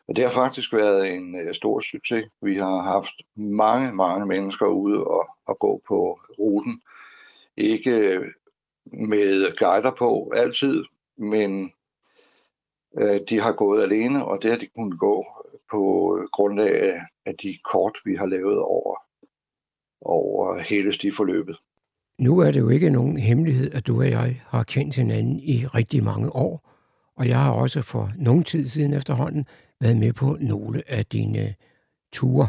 [0.09, 2.25] Og det har faktisk været en øh, stor succes.
[2.43, 6.83] Vi har haft mange, mange mennesker ude og, og gå på ruten.
[7.57, 8.33] Ikke øh,
[8.93, 10.85] med guider på altid,
[11.17, 11.73] men
[12.99, 15.25] øh, de har gået alene, og det har de kunnet gå
[15.71, 18.97] på grundlag af, af de kort, vi har lavet over,
[20.01, 21.57] over hele stiforløbet.
[22.19, 25.67] Nu er det jo ikke nogen hemmelighed, at du og jeg har kendt hinanden i
[25.67, 26.74] rigtig mange år,
[27.17, 29.47] og jeg har også for nogen tid siden efterhånden
[29.81, 31.53] været med på nogle af dine øh,
[32.13, 32.49] ture.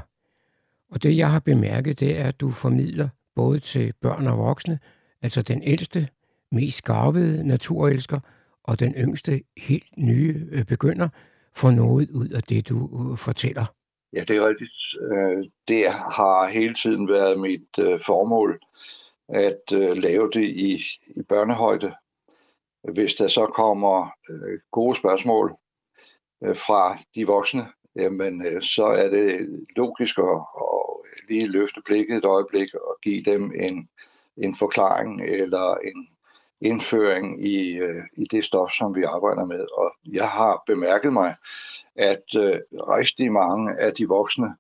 [0.91, 4.79] Og det, jeg har bemærket, det er, at du formidler både til børn og voksne,
[5.21, 6.07] altså den ældste,
[6.51, 8.19] mest skarvede naturelsker,
[8.63, 11.09] og den yngste, helt nye øh, begynder,
[11.55, 13.65] får noget ud af det, du øh, fortæller.
[14.13, 14.71] Ja, det er rigtigt.
[15.67, 18.59] Det har hele tiden været mit formål
[19.29, 20.81] at lave det i
[21.29, 21.93] børnehøjde.
[22.93, 25.55] Hvis der så kommer øh, gode spørgsmål
[26.43, 30.95] øh, fra de voksne, jamen øh, så er det logisk at, at
[31.29, 33.89] lige løfte blikket et øjeblik og give dem en,
[34.37, 36.07] en forklaring eller en,
[36.61, 39.65] indføring i, øh, i det stof, som vi arbejder med.
[39.77, 41.35] Og jeg har bemærket mig,
[41.95, 44.55] at øh, rigtig mange af de voksne,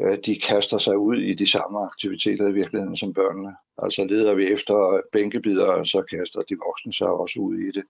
[0.00, 3.56] Øh, de kaster sig ud i de samme aktiviteter i virkeligheden som børnene.
[3.78, 7.84] Altså leder vi efter bænkebidere, så kaster de voksne sig også ud i det.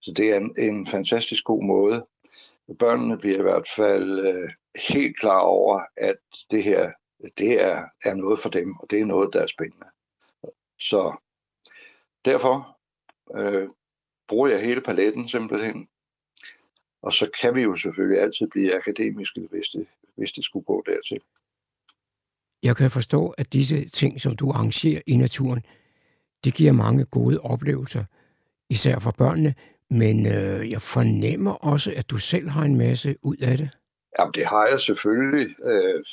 [0.00, 2.06] Så det er en, en fantastisk god måde.
[2.78, 4.50] Børnene bliver i hvert fald øh,
[4.88, 6.18] helt klar over, at
[6.50, 6.92] det her
[7.38, 9.86] det er, er noget for dem, og det er noget, der er spændende.
[10.78, 11.16] Så
[12.24, 12.78] Derfor
[13.36, 13.68] øh,
[14.28, 15.88] bruger jeg hele paletten simpelthen.
[17.02, 19.86] Og så kan vi jo selvfølgelig altid blive akademiske, hvis det,
[20.18, 21.20] hvis det skulle gå dertil.
[22.62, 25.62] Jeg kan forstå, at disse ting, som du arrangerer i naturen,
[26.44, 28.04] det giver mange gode oplevelser,
[28.70, 29.54] især for børnene,
[29.90, 33.70] men øh, jeg fornemmer også, at du selv har en masse ud af det.
[34.18, 35.54] Jamen, det har jeg selvfølgelig.
[35.64, 36.04] Øh,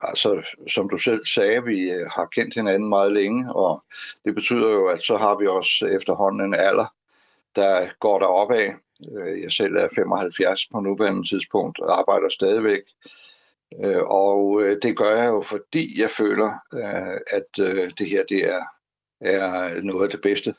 [0.00, 3.82] altså, som du selv sagde, vi øh, har kendt hinanden meget længe, og
[4.24, 6.94] det betyder jo, at så har vi også efterhånden en alder,
[7.56, 8.66] der går derop af.
[8.66, 8.74] Øh,
[9.12, 12.82] Øh, jeg selv er 75 på nuværende tidspunkt og arbejder stadigvæk.
[13.84, 16.52] Øh, og øh, det gør jeg jo, fordi jeg føler,
[17.32, 17.56] at
[17.98, 18.62] det her det er,
[19.20, 20.54] er noget af det bedste,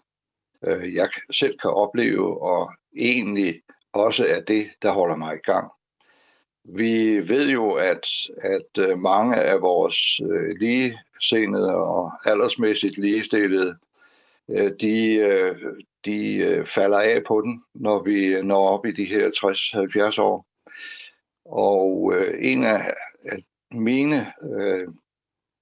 [0.94, 3.62] jeg selv kan opleve, og egentlig
[3.94, 5.72] også er det, der holder mig i gang.
[6.64, 10.20] Vi ved jo, at, at mange af vores
[10.60, 13.78] ligesindede ligesenede og aldersmæssigt ligestillede,
[14.82, 15.20] de
[16.06, 19.30] de, øh, falder af på den, når vi øh, når op i de her
[20.18, 20.46] 60-70 år.
[21.46, 22.94] Og øh, en af
[23.72, 24.88] mine øh,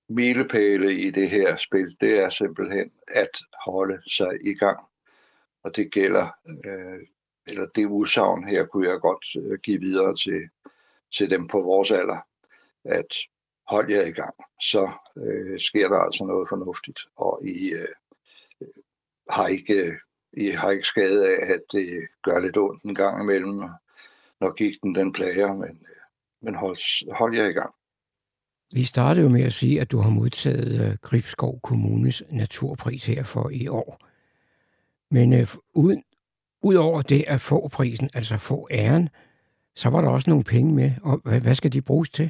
[0.09, 4.79] milepæle i det her spil, det er simpelthen at holde sig i gang.
[5.63, 6.27] Og det gælder,
[6.65, 6.99] øh,
[7.47, 10.49] eller det udsagn her kunne jeg godt øh, give videre til
[11.11, 12.17] til dem på vores alder,
[12.83, 13.15] at
[13.67, 17.87] hold jer i gang, så øh, sker der altså noget fornuftigt, og I øh,
[19.29, 19.97] har ikke øh,
[20.37, 23.61] i har ikke skade af, at det gør lidt ondt en gang imellem,
[24.41, 26.01] når gigten den plager, men, øh,
[26.41, 27.73] men hold, hold jer i gang.
[28.73, 33.23] Vi startede jo med at sige, at du har modtaget uh, Gribskov Kommunes naturpris her
[33.23, 33.99] for i år.
[35.11, 36.03] Men uh, uden,
[36.61, 39.09] udover det at få prisen, altså få æren,
[39.75, 40.91] så var der også nogle penge med.
[41.03, 42.29] Og hvad, hvad skal de bruges til?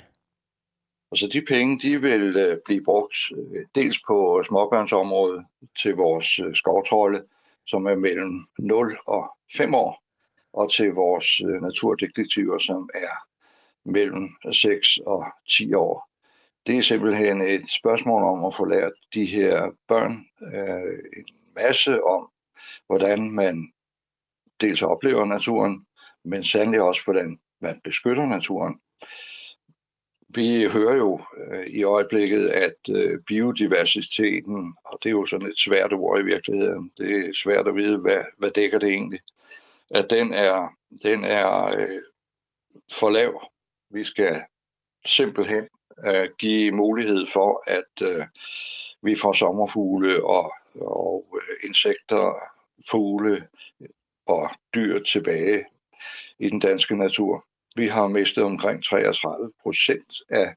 [1.12, 5.45] Altså de penge, de vil øh, blive brugt øh, dels på småbørnsområdet
[5.82, 7.24] til vores øh, skovtrolde,
[7.68, 10.03] som er mellem 0 og 5 år,
[10.53, 13.15] og til vores øh, naturdetektiver, som er
[13.86, 16.09] mellem 6 og 10 år.
[16.68, 22.03] Det er simpelthen et spørgsmål om at få lært de her børn øh, en masse
[22.03, 22.30] om,
[22.88, 23.72] hvordan man
[24.61, 25.86] dels oplever naturen,
[26.24, 28.80] men sandelig også, hvordan man beskytter naturen.
[30.30, 35.60] Vi hører jo øh, i øjeblikket, at øh, biodiversiteten, og det er jo sådan et
[35.60, 39.20] svært ord i virkeligheden, det er svært at vide, hvad, hvad dækker det egentlig,
[39.90, 42.02] at den er, den er øh,
[42.94, 43.52] for lav.
[43.90, 44.42] Vi skal
[45.06, 45.68] simpelthen
[46.08, 48.26] øh, give mulighed for, at øh,
[49.02, 52.34] vi får sommerfugle og, og øh, insekter,
[52.90, 53.48] fugle
[54.26, 55.66] og dyr tilbage
[56.40, 57.46] i den danske natur.
[57.78, 60.56] Vi har mistet omkring 33 procent af,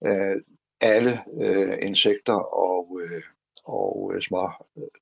[0.00, 0.34] af
[0.80, 3.22] alle øh, insekter og, øh,
[3.64, 4.50] og øh, små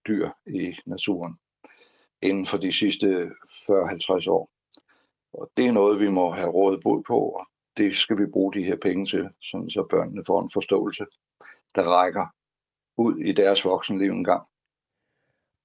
[0.06, 1.34] dyr i naturen
[2.22, 4.50] inden for de sidste 40-50 år.
[5.32, 8.54] Og det er noget, vi må have rådet bod på, og det skal vi bruge
[8.54, 11.04] de her penge til, sådan så børnene får en forståelse,
[11.74, 12.26] der rækker
[12.96, 14.42] ud i deres voksenliv en gang.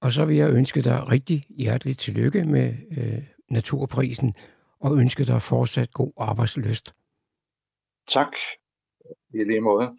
[0.00, 4.34] Og så vil jeg ønske dig rigtig hjerteligt tillykke med øh, naturprisen
[4.80, 6.94] og ønske dig fortsat god arbejdsløst.
[8.08, 8.32] Tak.
[9.34, 9.98] I lige måde.